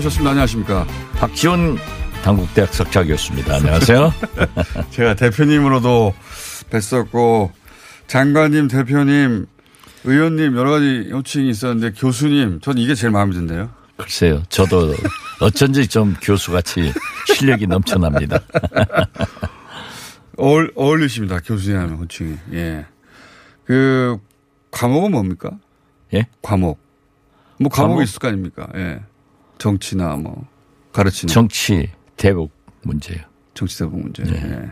나오셨습니다. 0.00 0.30
안녕하십니까. 0.30 0.86
박지원 1.14 1.78
당국대학 2.22 2.72
석좌 2.72 3.04
교수입니다. 3.04 3.56
안녕하세요. 3.56 4.12
제가 4.90 5.14
대표님으로도 5.14 6.14
뵀었고 6.70 7.50
장관님, 8.06 8.68
대표님, 8.68 9.46
의원님 10.04 10.56
여러 10.56 10.70
가지 10.70 11.10
호칭이 11.12 11.50
있었는데 11.50 11.98
교수님 11.98 12.60
전 12.60 12.78
이게 12.78 12.94
제일 12.94 13.10
마음에 13.12 13.32
든대요. 13.32 13.70
글쎄요. 13.96 14.42
저도 14.48 14.94
어쩐지 15.40 15.86
좀 15.86 16.16
교수같이 16.22 16.92
실력이 17.26 17.66
넘쳐납니다. 17.66 18.40
어울, 20.38 20.72
어울리십니다. 20.74 21.40
교수님 21.40 21.78
하면 21.78 21.96
호칭이. 21.96 22.36
예. 22.52 22.86
그 23.64 24.18
과목은 24.70 25.10
뭡니까? 25.12 25.50
예? 26.14 26.26
과목. 26.42 26.80
뭐 27.58 27.68
과목이 27.70 27.90
과목? 27.90 28.02
있을 28.02 28.18
거 28.18 28.28
아닙니까? 28.28 28.66
예. 28.76 29.00
정치나 29.60 30.16
뭐 30.16 30.48
가르치는 30.92 31.32
정치 31.32 31.88
대북 32.16 32.50
문제요. 32.82 33.20
정치 33.54 33.78
대북 33.78 34.00
문제. 34.00 34.24
예. 34.26 34.70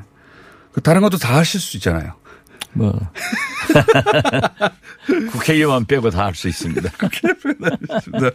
그 0.73 0.81
다른 0.81 1.01
것도 1.03 1.19
다 1.19 1.37
하실 1.37 1.61
수 1.61 1.77
있잖아요. 1.77 2.15
뭐 2.73 2.99
국회의원 5.33 5.85
빼고 5.87 6.11
다 6.11 6.25
할 6.27 6.35
수 6.35 6.49
있습니다. 6.49 6.91
알겠습니다. 7.01 8.31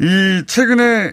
이 0.00 0.42
최근에 0.46 1.12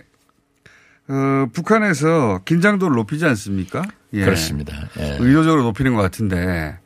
어, 1.10 1.48
북한에서 1.54 2.42
긴장도를 2.46 2.96
높이지 2.96 3.26
않습니까? 3.26 3.84
예. 4.14 4.26
그렇습니다. 4.26 4.76
예. 5.00 5.18
의도적으로 5.20 5.64
높이는 5.64 5.96
것 5.96 6.02
같은데 6.02 6.78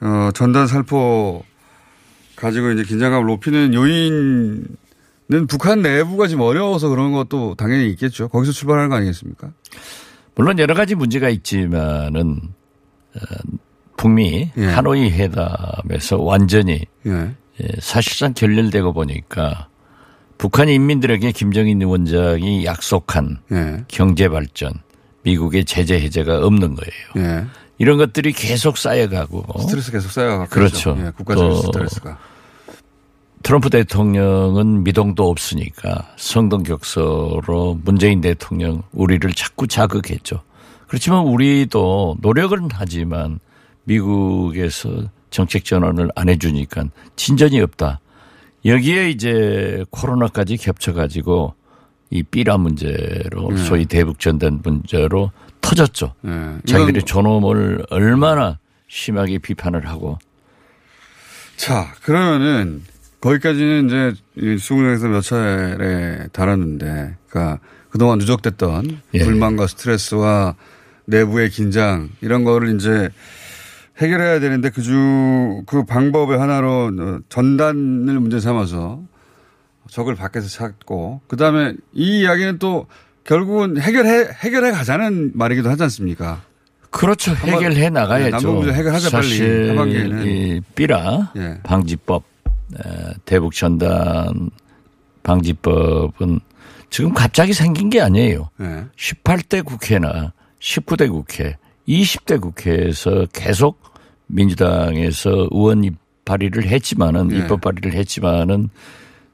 어, 0.00 0.30
전단 0.34 0.66
살포 0.66 1.44
가지고 2.36 2.70
이제 2.72 2.82
긴장감을 2.84 3.26
높이는 3.26 3.72
요인 3.74 4.66
은 5.32 5.46
북한 5.46 5.82
내부가 5.82 6.28
지금 6.28 6.42
어려워서 6.42 6.88
그런 6.88 7.12
것도 7.12 7.56
당연히 7.56 7.88
있겠죠. 7.90 8.28
거기서 8.28 8.52
출발하는 8.52 8.90
거 8.90 8.96
아니겠습니까? 8.96 9.50
물론 10.36 10.58
여러 10.58 10.74
가지 10.74 10.94
문제가 10.94 11.28
있지만은 11.30 12.40
어, 13.14 13.20
북미 13.96 14.50
예. 14.56 14.66
하노이 14.66 15.10
회담에서 15.10 16.18
완전히 16.20 16.82
예. 17.06 17.34
예, 17.60 17.68
사실상 17.80 18.34
결렬되고 18.34 18.92
보니까 18.92 19.68
북한 20.38 20.68
인민들에게 20.68 21.32
김정인 21.32 21.82
원장이 21.82 22.64
약속한 22.64 23.38
예. 23.50 23.84
경제 23.88 24.28
발전, 24.28 24.74
미국의 25.22 25.64
제재 25.64 25.94
해제가 25.94 26.46
없는 26.46 26.74
거예요. 26.76 27.28
예. 27.28 27.46
이런 27.78 27.98
것들이 27.98 28.32
계속 28.32 28.78
쌓여가고 28.78 29.60
스트레스 29.60 29.90
계속 29.90 30.10
쌓여가고 30.10 30.50
그렇죠. 30.50 30.96
예, 31.00 31.10
국가적인 31.10 31.50
또 31.50 31.62
스트레스가. 31.62 32.18
트럼프 33.46 33.70
대통령은 33.70 34.82
미동도 34.82 35.30
없으니까 35.30 36.12
성동격서로 36.16 37.78
문재인 37.84 38.20
대통령 38.20 38.82
우리를 38.90 39.32
자꾸 39.34 39.68
자극했죠. 39.68 40.42
그렇지만 40.88 41.20
우리도 41.20 42.16
노력은 42.22 42.70
하지만 42.72 43.38
미국에서 43.84 45.04
정책 45.30 45.64
전환을 45.64 46.10
안 46.16 46.28
해주니까 46.28 46.86
진전이 47.14 47.60
없다. 47.60 48.00
여기에 48.64 49.10
이제 49.10 49.84
코로나까지 49.90 50.56
겹쳐가지고 50.56 51.54
이 52.10 52.24
삐라 52.24 52.56
문제로 52.56 53.52
네. 53.52 53.58
소위 53.58 53.86
대북 53.86 54.18
전단 54.18 54.58
문제로 54.60 55.30
터졌죠. 55.60 56.14
예. 56.26 56.58
자기들이 56.66 57.04
존엄을 57.04 57.86
얼마나 57.90 58.58
심하게 58.88 59.38
비판을 59.38 59.86
하고 59.86 60.18
자, 61.56 61.94
그러면은 62.02 62.82
거기까지는 63.20 63.86
이제 63.86 64.14
이 64.36 64.58
수능에서 64.58 65.08
몇 65.08 65.20
차례 65.22 66.28
다뤘는데, 66.32 67.16
그러니까 67.28 67.58
그동안 67.90 68.18
누적됐던 68.18 69.00
예. 69.14 69.24
불만과 69.24 69.66
스트레스와 69.66 70.54
내부의 71.06 71.50
긴장 71.50 72.10
이런 72.20 72.44
거를 72.44 72.74
이제 72.74 73.08
해결해야 73.98 74.40
되는데 74.40 74.68
그중 74.70 75.62
그 75.66 75.84
방법의 75.84 76.38
하나로 76.38 76.92
어, 76.98 77.18
전단을 77.28 78.20
문제 78.20 78.40
삼아서 78.40 79.02
적을 79.88 80.14
밖에서 80.14 80.48
찾고 80.48 81.22
그다음에 81.28 81.74
이 81.94 82.20
이야기는 82.20 82.58
또 82.58 82.86
결국은 83.24 83.80
해결해 83.80 84.28
해결해 84.42 84.72
가자는 84.72 85.32
말이기도 85.34 85.70
하지 85.70 85.82
않습니까? 85.84 86.42
그렇죠. 86.90 87.32
해결해 87.34 87.80
네, 87.80 87.90
나가야죠. 87.90 88.30
남북 88.30 88.54
문제 88.56 88.72
해결하자 88.72 89.10
빨리 89.10 89.28
사실. 89.28 90.26
이 90.26 90.60
삐라 90.74 91.32
예. 91.36 91.60
방지법, 91.62 92.22
에, 92.22 92.26
대북 93.24 93.52
전단 93.52 94.50
방지법은 95.22 96.40
지금 96.90 97.12
갑자기 97.12 97.52
생긴 97.52 97.90
게 97.90 98.00
아니에요. 98.00 98.50
네. 98.58 98.84
18대 98.96 99.64
국회나 99.64 100.32
19대 100.60 101.10
국회, 101.10 101.56
20대 101.88 102.40
국회에서 102.40 103.26
계속 103.32 103.80
민주당에서 104.26 105.48
의원 105.50 105.84
입 105.84 105.94
발의를 106.24 106.66
했지만은 106.66 107.30
예. 107.32 107.38
입법 107.38 107.60
발의를 107.60 107.92
했지만은 107.94 108.68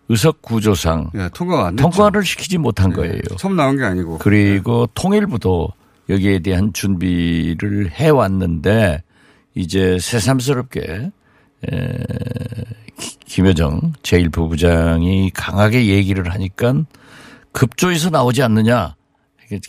의석 0.08 0.42
구조상 0.42 1.10
예, 1.14 1.30
통과가. 1.32 1.72
통과를 1.72 2.24
시키지 2.24 2.58
못한 2.58 2.92
거예요. 2.92 3.20
처음 3.38 3.56
나온 3.56 3.76
게 3.78 3.84
아니고. 3.84 4.18
그리고 4.18 4.86
통일부도 4.94 5.68
여기에 6.10 6.40
대한 6.40 6.72
준비를 6.72 7.90
해왔는데 7.90 9.02
이제 9.54 9.98
새삼스럽게 9.98 11.10
에, 11.70 11.98
김여정 13.24 13.92
제1부부장이 14.02 15.30
강하게 15.34 15.86
얘기를 15.86 16.32
하니까 16.32 16.74
급조해서 17.52 18.10
나오지 18.10 18.42
않느냐. 18.42 18.94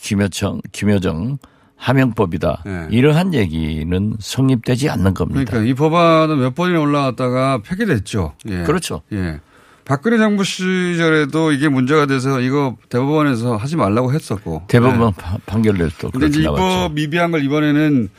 김여정, 0.01 0.61
김여정 0.71 1.37
하명법이다. 1.75 2.63
네. 2.65 2.87
이러한 2.91 3.33
얘기는 3.33 4.13
성립되지 4.19 4.89
않는 4.89 5.13
겁니다. 5.13 5.43
그러니까 5.51 5.69
이 5.69 5.73
법안은 5.73 6.39
몇 6.39 6.55
번이나 6.55 6.79
올라왔다가 6.79 7.61
폐기됐죠. 7.61 8.35
예. 8.47 8.63
그렇죠. 8.63 9.01
예. 9.11 9.41
박근혜 9.83 10.17
정부 10.17 10.45
시절에도 10.45 11.51
이게 11.51 11.67
문제가 11.67 12.05
돼서 12.05 12.39
이거 12.39 12.77
대법원에서 12.87 13.57
하지 13.57 13.75
말라고 13.75 14.13
했었고. 14.13 14.63
대법원 14.69 15.11
파- 15.13 15.37
판결도 15.45 15.89
또 15.99 16.09
근데 16.11 16.29
그렇게 16.29 16.41
나왔죠. 16.45 16.63
입법 16.63 16.93
미비한 16.93 17.31
걸 17.31 17.43
이번에는 17.43 18.09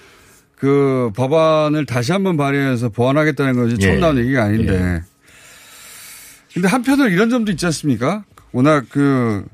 그 0.57 1.11
법안을 1.17 1.87
다시 1.87 2.13
한번 2.13 2.37
발의해서 2.37 2.89
보완하겠다는 2.89 3.55
것이 3.55 3.79
처음 3.79 3.95
예. 3.95 3.99
나온 3.99 4.19
얘기가 4.19 4.45
아닌데. 4.45 5.03
근데 6.53 6.69
한편으로 6.69 7.09
이런 7.09 7.31
점도 7.31 7.51
있지 7.51 7.67
않습니까? 7.67 8.25
워낙 8.53 8.87
그 8.89 9.45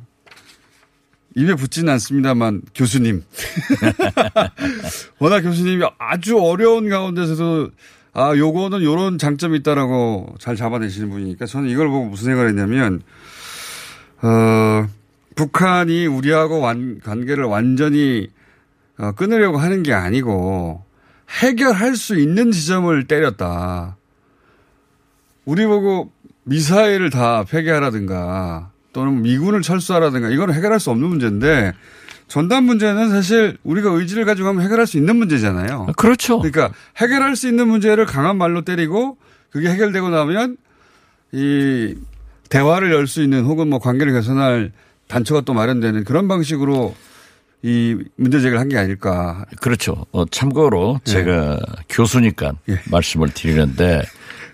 입에 1.35 1.55
붙지는 1.55 1.93
않습니다만 1.95 2.63
교수님. 2.75 3.23
워낙 5.19 5.41
교수님이 5.41 5.85
아주 5.99 6.39
어려운 6.39 6.89
가운데서도 6.89 7.71
아, 8.13 8.37
요거는 8.37 8.83
요런 8.83 9.19
장점이 9.19 9.59
있다라고 9.59 10.35
잘 10.39 10.57
잡아내시는 10.57 11.11
분이니까 11.11 11.47
저는 11.47 11.69
이걸 11.71 11.89
보고 11.89 12.07
무슨 12.07 12.27
생각을 12.27 12.49
했냐면, 12.49 13.03
어, 14.21 14.89
북한이 15.37 16.07
우리하고 16.07 16.59
완, 16.59 17.01
관계를 17.01 17.45
완전히 17.45 18.29
어, 18.99 19.13
끊으려고 19.13 19.59
하는 19.59 19.83
게 19.83 19.95
아니고 19.95 20.85
해결할 21.31 21.97
수 21.97 22.19
있는 22.19 22.51
지점을 22.51 23.05
때렸다. 23.07 23.97
우리 25.45 25.67
보고 25.67 26.11
미사일을 26.45 27.11
다 27.11 27.45
폐기하라든가 27.45 28.71
또는 28.93 29.23
미군을 29.23 29.63
철수하라든가 29.63 30.29
이거는 30.31 30.55
해결할 30.55 30.81
수 30.81 30.91
없는 30.91 31.09
문제인데 31.09 31.73
전단 32.27 32.65
문제는 32.65 33.11
사실 33.11 33.57
우리가 33.65 33.91
의지를 33.91 34.25
가지고 34.25 34.49
하면 34.49 34.63
해결할 34.65 34.87
수 34.87 34.97
있는 34.97 35.17
문제잖아요. 35.17 35.89
그렇죠. 35.97 36.39
그러니까 36.39 36.73
해결할 36.97 37.37
수 37.37 37.49
있는 37.49 37.69
문제를 37.69 38.07
강한 38.07 38.37
말로 38.37 38.63
때리고 38.63 39.17
그게 39.51 39.69
해결되고 39.69 40.11
나면 40.11 40.57
이 41.33 41.95
대화를 42.49 42.93
열 42.93 43.07
수 43.07 43.23
있는 43.23 43.45
혹은 43.45 43.69
뭐 43.69 43.79
관계를 43.79 44.13
개선할 44.13 44.73
단초가 45.09 45.41
또 45.43 45.55
마련되는 45.55 46.05
그런 46.05 46.29
방식으로 46.29 46.95
이 47.63 47.97
문제 48.17 48.39
제기를 48.41 48.59
한 48.59 48.69
게 48.69 48.79
아닐까. 48.79 49.45
그렇죠. 49.61 50.07
어, 50.13 50.25
참고로 50.27 51.01
예. 51.07 51.11
제가 51.11 51.59
교수니까 51.89 52.53
말씀을 52.91 53.31
드리는데 53.31 54.03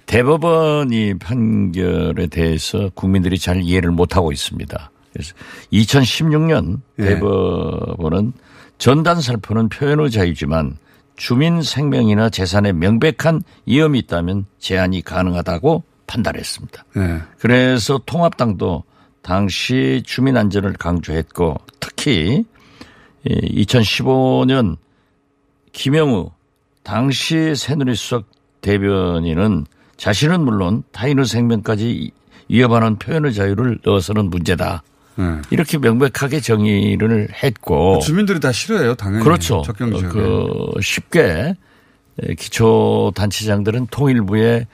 대법원이 0.07 1.19
판결에 1.19 2.27
대해서 2.29 2.91
국민들이 2.95 3.39
잘 3.39 3.63
이해를 3.63 3.91
못하고 3.91 4.33
있습니다. 4.33 4.91
그래서 5.13 5.35
2016년 5.73 6.81
예. 7.01 7.05
대법원은 7.05 8.33
전단 8.79 9.21
살포는 9.21 9.69
표현의 9.69 10.11
자유지만 10.11 10.77
주민 11.17 11.63
생명이나 11.63 12.29
재산에 12.29 12.73
명백한 12.73 13.43
위험이 13.67 14.01
있다면 14.01 14.47
제한이 14.59 15.03
가능하다고 15.03 15.83
판단했습니다. 16.07 16.85
네. 16.95 17.21
그래서 17.39 18.01
통합당도 18.05 18.85
당시 19.23 20.03
주민 20.05 20.37
안전을 20.37 20.75
강조했고 20.75 21.57
특히 21.81 22.45
2015년 23.27 24.77
김영우 25.73 26.31
당시 26.83 27.55
새누리 27.55 27.95
수석 27.95 28.27
대변인은 28.61 29.67
자신은 29.97 30.41
물론 30.41 30.83
타인의 30.93 31.27
생명까지 31.27 32.11
위협하는 32.49 32.97
표현의 32.97 33.35
자유를 33.35 33.79
넣어서는 33.85 34.31
문제다. 34.31 34.83
네. 35.17 35.25
이렇게 35.51 35.79
명백하게 35.79 36.41
정의를 36.41 37.29
했고 37.43 37.99
주민들이 38.01 38.39
다 38.39 38.53
싫어해요, 38.53 38.95
당연히. 38.95 39.25
그렇죠. 39.25 39.63
적경. 39.63 39.91
그 39.91 40.71
쉽게 40.81 41.55
기초 42.39 43.13
단체장들은 43.15 43.89
통일부에 43.91 44.67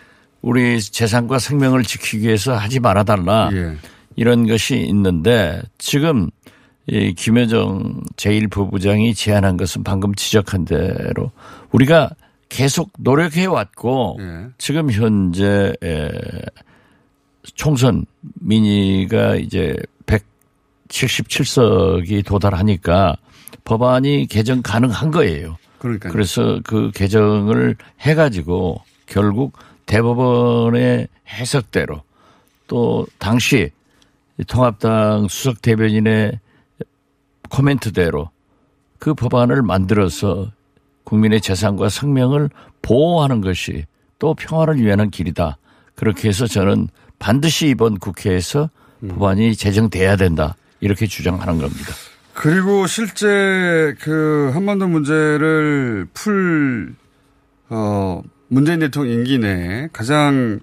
우리 0.42 0.80
재산과 0.80 1.38
생명을 1.38 1.84
지키기 1.84 2.26
위해서 2.26 2.54
하지 2.54 2.80
말아달라 2.80 3.50
예. 3.52 3.76
이런 4.16 4.46
것이 4.46 4.76
있는데 4.76 5.62
지금 5.78 6.30
이 6.92 7.14
김여정 7.14 8.02
제1부부장이 8.16 9.16
제안한 9.16 9.56
것은 9.56 9.82
방금 9.82 10.14
지적한 10.14 10.66
대로 10.66 11.30
우리가 11.70 12.10
계속 12.50 12.92
노력해 12.98 13.46
왔고 13.46 14.18
예. 14.20 14.48
지금 14.58 14.90
현재 14.90 15.72
에, 15.82 16.10
총선 17.54 18.04
민의가 18.34 19.36
이제 19.36 19.74
177석이 20.04 22.26
도달하니까 22.26 23.16
법안이 23.64 24.26
개정 24.28 24.60
가능한 24.60 25.12
거예요. 25.12 25.56
그러니까요. 25.78 26.12
그래서 26.12 26.60
그 26.62 26.90
개정을 26.94 27.76
해 28.04 28.14
가지고 28.14 28.82
결국 29.06 29.56
대법원의 29.86 31.08
해석대로 31.26 32.02
또 32.66 33.06
당시 33.18 33.70
통합당 34.46 35.28
수석 35.28 35.62
대변인의 35.62 36.38
코멘트대로 37.52 38.30
그 38.98 39.14
법안을 39.14 39.62
만들어서 39.62 40.52
국민의 41.04 41.40
재산과 41.40 41.88
생명을 41.90 42.48
보호하는 42.80 43.40
것이 43.40 43.84
또 44.18 44.34
평화를 44.34 44.80
위한 44.80 45.10
길이다. 45.10 45.58
그렇게 45.94 46.28
해서 46.28 46.46
저는 46.46 46.88
반드시 47.18 47.68
이번 47.68 47.98
국회에서 47.98 48.70
법안이 49.06 49.56
제정돼야 49.56 50.16
된다. 50.16 50.56
이렇게 50.80 51.06
주장하는 51.06 51.58
겁니다. 51.58 51.92
그리고 52.34 52.86
실제 52.86 53.94
그 54.00 54.50
한반도 54.54 54.88
문제를 54.88 56.06
풀, 56.14 56.94
어, 57.68 58.22
문재인 58.48 58.78
대통령 58.80 59.14
임기 59.14 59.38
내에 59.38 59.88
가장, 59.92 60.60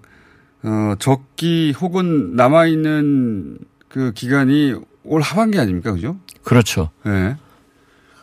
어, 0.64 0.96
적기 0.98 1.74
혹은 1.80 2.36
남아있는 2.36 3.60
그 3.88 4.12
기간이 4.14 4.74
올 5.04 5.22
하반기 5.22 5.60
아닙니까? 5.60 5.92
그죠? 5.92 6.18
그렇죠. 6.44 6.90
예. 7.06 7.10
네. 7.10 7.36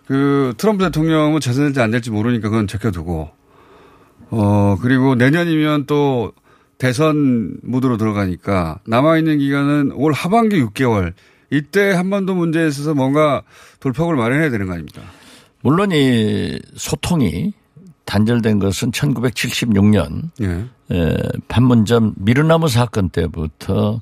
그 0.06 0.54
트럼프 0.56 0.84
대통령은 0.84 1.40
재선될지 1.40 1.80
안 1.80 1.90
될지 1.90 2.10
모르니까 2.10 2.48
그건 2.48 2.68
제껴두고, 2.68 3.30
어, 4.30 4.76
그리고 4.80 5.14
내년이면 5.14 5.86
또 5.86 6.32
대선 6.78 7.56
모드로 7.62 7.96
들어가니까 7.96 8.80
남아있는 8.86 9.38
기간은 9.38 9.92
올 9.92 10.12
하반기 10.12 10.62
6개월 10.62 11.12
이때 11.50 11.92
한반도 11.92 12.34
문제에 12.34 12.66
있어서 12.68 12.94
뭔가 12.94 13.42
돌파구를 13.80 14.18
마련해야 14.18 14.50
되는 14.50 14.66
거 14.66 14.72
아닙니까? 14.74 15.02
물론 15.62 15.90
이 15.92 16.58
소통이 16.74 17.54
단절된 18.04 18.58
것은 18.58 18.90
1976년 18.92 20.30
예. 20.42 20.66
에, 20.94 21.16
판문점 21.48 22.14
미르나무 22.16 22.68
사건 22.68 23.08
때부터 23.08 24.00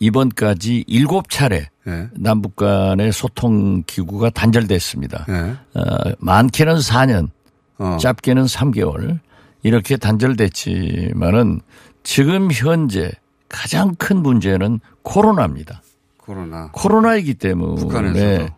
이번까지 0.00 0.84
일곱 0.86 1.28
차례 1.28 1.68
예. 1.86 2.08
남북 2.14 2.56
간의 2.56 3.12
소통 3.12 3.82
기구가 3.86 4.30
단절됐습니다. 4.30 5.26
예. 5.28 5.78
어, 5.78 6.12
많게는 6.18 6.76
4년, 6.76 7.30
어. 7.78 7.96
짧게는 8.00 8.44
3개월 8.44 9.18
이렇게 9.62 9.96
단절됐지만은 9.96 11.60
지금 12.02 12.50
현재 12.52 13.10
가장 13.48 13.94
큰 13.96 14.18
문제는 14.22 14.80
코로나입니다. 15.02 15.82
코로나. 16.18 16.70
코로나이기 16.72 17.34
때문에 17.34 17.80
북한에서도. 17.80 18.54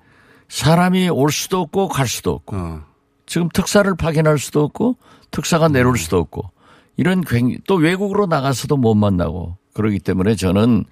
사람이 0.48 1.08
올 1.10 1.30
수도 1.30 1.60
없고 1.60 1.88
갈 1.88 2.08
수도 2.08 2.32
없고 2.32 2.56
어. 2.56 2.80
지금 3.26 3.48
특사를 3.54 3.92
파견할 3.94 4.38
수도 4.38 4.64
없고 4.64 4.96
특사가 5.30 5.68
내려올 5.68 5.96
수도 5.96 6.18
없고 6.18 6.50
이런 6.96 7.20
굉- 7.22 7.56
또 7.68 7.76
외국으로 7.76 8.26
나가서도 8.26 8.76
못 8.76 8.94
만나고 8.96 9.56
그러기 9.74 10.00
때문에 10.00 10.34
저는 10.34 10.84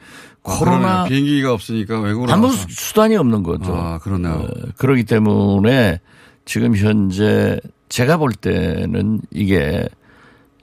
아, 0.49 0.59
코로나 0.59 0.79
그러네요. 0.79 1.05
비행기가 1.09 1.53
없으니까 1.53 2.01
외국으로 2.01 2.33
아무 2.33 2.47
나가서. 2.49 2.67
수단이 2.71 3.17
없는 3.17 3.43
거죠. 3.43 3.75
아, 3.75 3.99
그러네요. 3.99 4.33
어, 4.35 4.49
그러기 4.77 5.05
때문에 5.05 6.01
지금 6.45 6.77
현재 6.77 7.61
제가 7.89 8.17
볼 8.17 8.33
때는 8.33 9.21
이게 9.31 9.87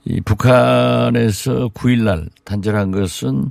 이 0.04 0.20
북한에서 0.20 1.68
9일날 1.74 2.28
단절한 2.44 2.92
것은 2.92 3.50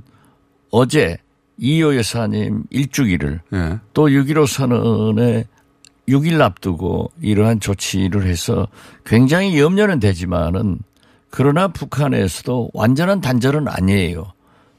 어제 0.70 1.18
이호 1.58 1.96
여사님 1.96 2.64
일주기를 2.70 3.40
예. 3.54 3.78
또 3.94 4.08
6.15 4.08 4.46
선언에 4.46 5.44
6일 6.08 6.40
앞두고 6.40 7.10
이러한 7.20 7.60
조치를 7.60 8.26
해서 8.26 8.68
굉장히 9.04 9.58
염려는 9.58 9.98
되지만은 10.00 10.78
그러나 11.30 11.68
북한에서도 11.68 12.70
완전한 12.72 13.20
단절은 13.20 13.68
아니에요. 13.68 14.32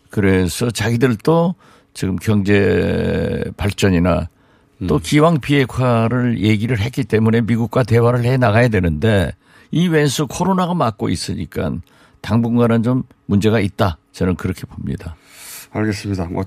그래서 0.10 0.70
자기들도 0.72 1.56
지금 1.94 2.16
경제 2.18 3.44
발전이나 3.58 4.30
또 4.88 5.00
기왕 5.00 5.40
비핵화를 5.40 6.40
얘기를 6.40 6.80
했기 6.80 7.04
때문에 7.04 7.42
미국과 7.42 7.84
대화를 7.84 8.24
해 8.26 8.38
나가야 8.38 8.68
되는데 8.68 9.34
이 9.72 9.88
왼수 9.88 10.28
코로나가 10.28 10.74
맞고 10.76 11.10
있으니까 11.10 11.72
당분간은 12.22 12.84
좀 12.84 13.04
문제가 13.26 13.60
있다. 13.60 13.98
저는 14.12 14.36
그렇게 14.36 14.62
봅니다. 14.68 15.16
알겠습니다. 15.72 16.26
뭐 16.26 16.44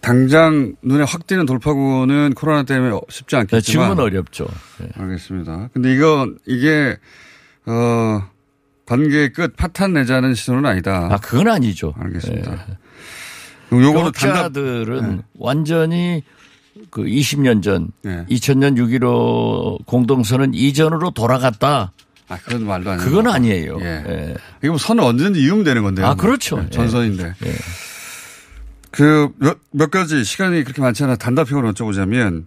당장 0.00 0.74
눈에 0.82 1.04
확 1.04 1.26
띄는 1.26 1.46
돌파구는 1.46 2.34
코로나 2.34 2.62
때문에 2.62 2.98
쉽지 3.08 3.36
않겠지만 3.36 3.60
네, 3.60 3.72
지금은 3.94 3.98
어렵죠. 3.98 4.46
네. 4.80 4.88
알겠습니다. 4.96 5.70
근데 5.72 5.94
이건 5.94 6.38
이게 6.46 6.98
어 7.66 8.22
관계 8.86 9.30
끝 9.30 9.56
파탄 9.56 9.94
내자는 9.94 10.34
시도는 10.34 10.66
아니다. 10.66 11.08
아 11.10 11.18
그건 11.18 11.48
아니죠. 11.48 11.94
알겠습니다. 11.98 12.66
그럼 13.68 13.82
요거는 13.82 14.12
단답 14.12 14.52
교육자들은 14.52 15.22
완전히 15.38 16.22
그 16.90 17.02
20년 17.02 17.62
전 17.62 17.88
네. 18.02 18.24
2000년 18.28 18.76
6.15 18.76 19.86
공동선언 19.86 20.54
이전으로 20.54 21.10
돌아갔다. 21.12 21.92
아, 22.28 22.38
그건 22.38 22.66
말도 22.66 22.90
안 22.90 22.98
그건 22.98 23.26
아니에요. 23.28 23.78
예. 23.80 23.84
예. 23.84 24.34
이거 24.62 24.72
뭐 24.72 24.78
선을 24.78 25.04
언제든지 25.04 25.40
이으면 25.42 25.64
되는 25.64 25.82
건데요. 25.82 26.06
아, 26.06 26.14
그렇죠. 26.14 26.56
네, 26.60 26.70
전선인데. 26.70 27.34
예. 27.44 27.52
그, 28.90 29.28
몇, 29.38 29.58
몇 29.72 29.90
가지 29.90 30.24
시간이 30.24 30.62
그렇게 30.64 30.80
많지 30.80 31.04
않아 31.04 31.16
단답형으로 31.16 31.72
여쭤보자면, 31.72 32.46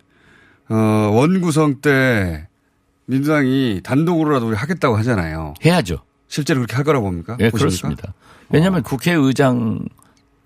어, 0.70 0.76
원구성 0.76 1.82
때 1.82 2.48
민주당이 3.06 3.82
단독으로라도 3.84 4.56
하겠다고 4.56 4.98
하잖아요. 4.98 5.54
해야죠. 5.64 6.00
실제로 6.28 6.60
그렇게 6.60 6.76
할 6.76 6.84
거라고 6.84 7.06
봅니까? 7.06 7.38
예, 7.40 7.50
보십니까? 7.50 7.58
그렇습니다. 7.58 8.14
왜냐하면 8.50 8.84
국회의장 8.84 9.80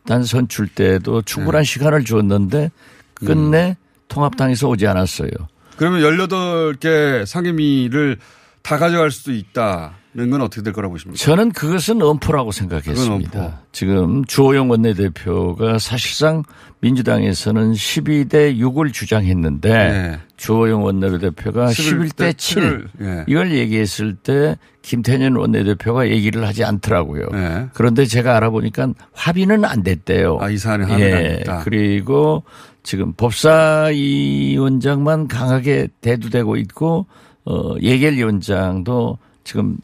단 0.06 0.24
선출 0.24 0.68
때도 0.68 1.22
충분한 1.22 1.64
시간을 1.64 2.04
주었는데 2.04 2.72
끝내 3.14 3.78
통합당에서 4.08 4.68
오지 4.68 4.88
않았어요. 4.88 5.30
그러면 5.78 6.02
18개 6.02 7.26
상임위를 7.26 8.18
다 8.62 8.78
가져갈 8.78 9.12
수도 9.12 9.32
있다는 9.32 9.90
건 10.16 10.42
어떻게 10.42 10.62
될 10.62 10.74
거라고 10.74 10.94
보십니까? 10.94 11.18
저는 11.18 11.52
그것은 11.52 12.02
엄포라고 12.02 12.52
생각했습니다. 12.52 13.62
지금 13.72 14.26
주호영 14.26 14.70
원내대표가 14.70 15.80
사실상 15.80 16.44
민주당에서는 16.82 17.72
12대 17.72 18.58
6을 18.58 18.92
주장했는데 18.92 19.70
네. 19.70 20.20
주호영 20.38 20.84
원내대표가 20.84 21.68
11대 21.68 22.38
7 22.38 22.88
예. 23.02 23.24
이걸 23.28 23.54
얘기했을 23.54 24.16
때 24.16 24.58
김태년 24.82 25.36
원내대표가 25.36 26.10
얘기를 26.10 26.46
하지 26.46 26.64
않더라고요. 26.64 27.28
네. 27.32 27.68
그런데 27.74 28.06
제가 28.06 28.36
알아보니까 28.36 28.94
합의는 29.14 29.64
안 29.64 29.84
됐대요. 29.84 30.40
아, 30.42 30.50
이 30.50 30.58
사안에 30.58 30.86
합의가 30.86 31.18
안 31.18 31.24
예. 31.24 31.28
됐다. 31.38 31.62
그리고 31.64 32.44
지금 32.84 33.14
법사위원장만 33.14 35.28
강하게 35.28 35.88
대두되고 36.02 36.56
있고 36.58 37.06
어, 37.46 37.76
예결위원장도 37.80 39.20
지금 39.44 39.78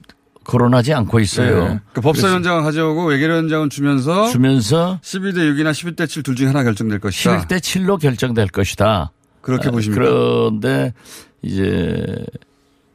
거론하지 0.47 0.93
않고 0.93 1.19
있어요. 1.19 1.67
네. 1.67 1.79
그 1.93 1.99
법사위원장을 1.99 2.63
가져오고 2.63 3.05
외교위원장은 3.05 3.69
주면서 3.69 4.27
주면서 4.29 4.97
12대 5.03 5.35
6이나 5.35 5.71
11대 5.71 6.07
7 6.07 6.23
둘 6.23 6.35
중에 6.35 6.47
하나 6.47 6.63
결정될 6.63 6.99
것이다. 6.99 7.41
11대 7.41 7.59
7로 7.59 7.99
결정될 7.99 8.47
것이다. 8.47 9.11
그렇게 9.41 9.67
아, 9.67 9.71
보십니까? 9.71 10.01
그런데 10.01 10.93
이제 11.41 12.25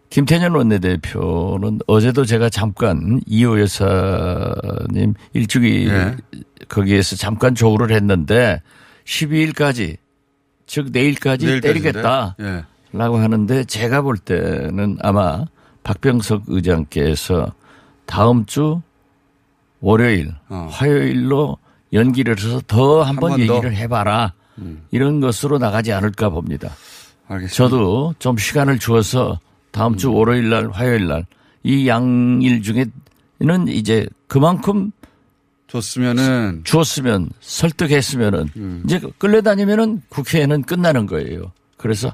김태년 0.08 0.54
원내대표는 0.54 1.80
어제도 1.86 2.24
제가 2.24 2.48
잠깐 2.48 3.20
이호 3.26 3.60
여사님 3.60 5.14
일주기 5.34 5.88
예. 5.88 6.16
거기에서 6.68 7.16
잠깐 7.16 7.54
조우를 7.54 7.94
했는데 7.94 8.62
12일까지 9.04 9.98
즉 10.66 10.86
내일까지 10.90 11.46
내일까지인데? 11.46 11.60
때리겠다. 11.60 12.36
예. 12.40 12.64
라고 12.94 13.18
하는데 13.18 13.64
제가 13.64 14.00
볼 14.00 14.16
때는 14.16 14.96
아마 15.00 15.44
박병석 15.84 16.44
의장께서 16.48 17.52
다음 18.06 18.44
주 18.46 18.80
월요일, 19.80 20.32
어. 20.48 20.68
화요일로 20.70 21.56
연기를 21.92 22.38
해서 22.38 22.60
더 22.66 23.02
한번번 23.02 23.46
더? 23.46 23.54
음. 23.54 23.56
얘기를 23.56 23.76
해봐라. 23.76 24.32
이런 24.90 25.20
것으로 25.20 25.58
나가지 25.58 25.92
않을까 25.92 26.28
봅니다. 26.28 26.70
알겠습니다. 27.26 27.54
저도 27.54 28.14
좀 28.18 28.36
시간을 28.36 28.78
주어서 28.78 29.40
다음 29.72 29.94
음. 29.94 29.96
주 29.96 30.12
월요일 30.12 30.50
날, 30.50 30.68
화요일 30.70 31.06
날 31.08 31.24
이 31.64 31.86
양일 31.86 32.60
중에는 32.62 33.68
이제 33.68 34.06
그만큼 34.26 34.90
줬으면은 35.68 36.62
주었으면 36.64 37.30
설득했으면은 37.40 38.48
음. 38.56 38.82
이제 38.84 39.00
끌려다니면은 39.18 40.02
국회에는 40.08 40.62
끝나는 40.62 41.06
거예요. 41.06 41.52
그래서 41.76 42.12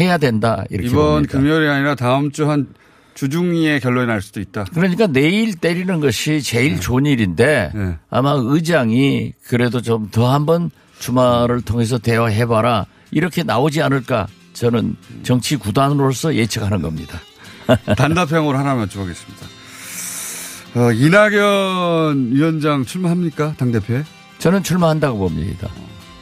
해야 0.00 0.18
된다 0.18 0.64
이렇게 0.70 0.88
이번 0.88 1.04
봅니다. 1.24 1.32
금요일이 1.38 1.68
아니라 1.68 1.94
다음 1.94 2.30
주 2.32 2.46
한 2.48 2.66
주중에 3.14 3.78
결론이 3.80 4.06
날 4.06 4.22
수도 4.22 4.40
있다. 4.40 4.64
그러니까 4.72 5.06
내일 5.06 5.54
때리는 5.54 6.00
것이 6.00 6.40
제일 6.42 6.74
네. 6.74 6.80
좋은 6.80 7.06
일인데 7.06 7.72
아마 8.08 8.34
의장이 8.36 9.32
그래도 9.46 9.80
좀 9.82 10.08
더 10.10 10.32
한번 10.32 10.70
주말을 10.98 11.62
통해서 11.62 11.98
대화해봐라 11.98 12.86
이렇게 13.10 13.42
나오지 13.42 13.82
않을까 13.82 14.26
저는 14.52 14.96
정치 15.22 15.56
구단으로서 15.56 16.34
예측하는 16.34 16.82
겁니다. 16.82 17.18
단답형으로 17.96 18.58
하나만 18.58 18.88
여쭤보겠습니다. 18.88 19.50
어, 20.76 20.92
이낙연 20.92 22.30
위원장 22.32 22.84
출마합니까? 22.84 23.54
당 23.56 23.72
대표에? 23.72 24.04
저는 24.38 24.62
출마한다고 24.62 25.18
봅니다. 25.18 25.68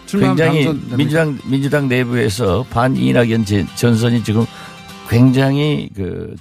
출마하면 0.07 0.36
굉장히 0.36 0.64
당선됩니까? 0.64 0.97
민주당 0.97 1.39
민주당 1.45 1.89
내부에서 1.89 2.64
반 2.70 2.97
이낙연 2.97 3.45
제- 3.45 3.66
전선이 3.76 4.24
지금 4.24 4.47
굉장히 5.09 5.89
그 5.95 6.34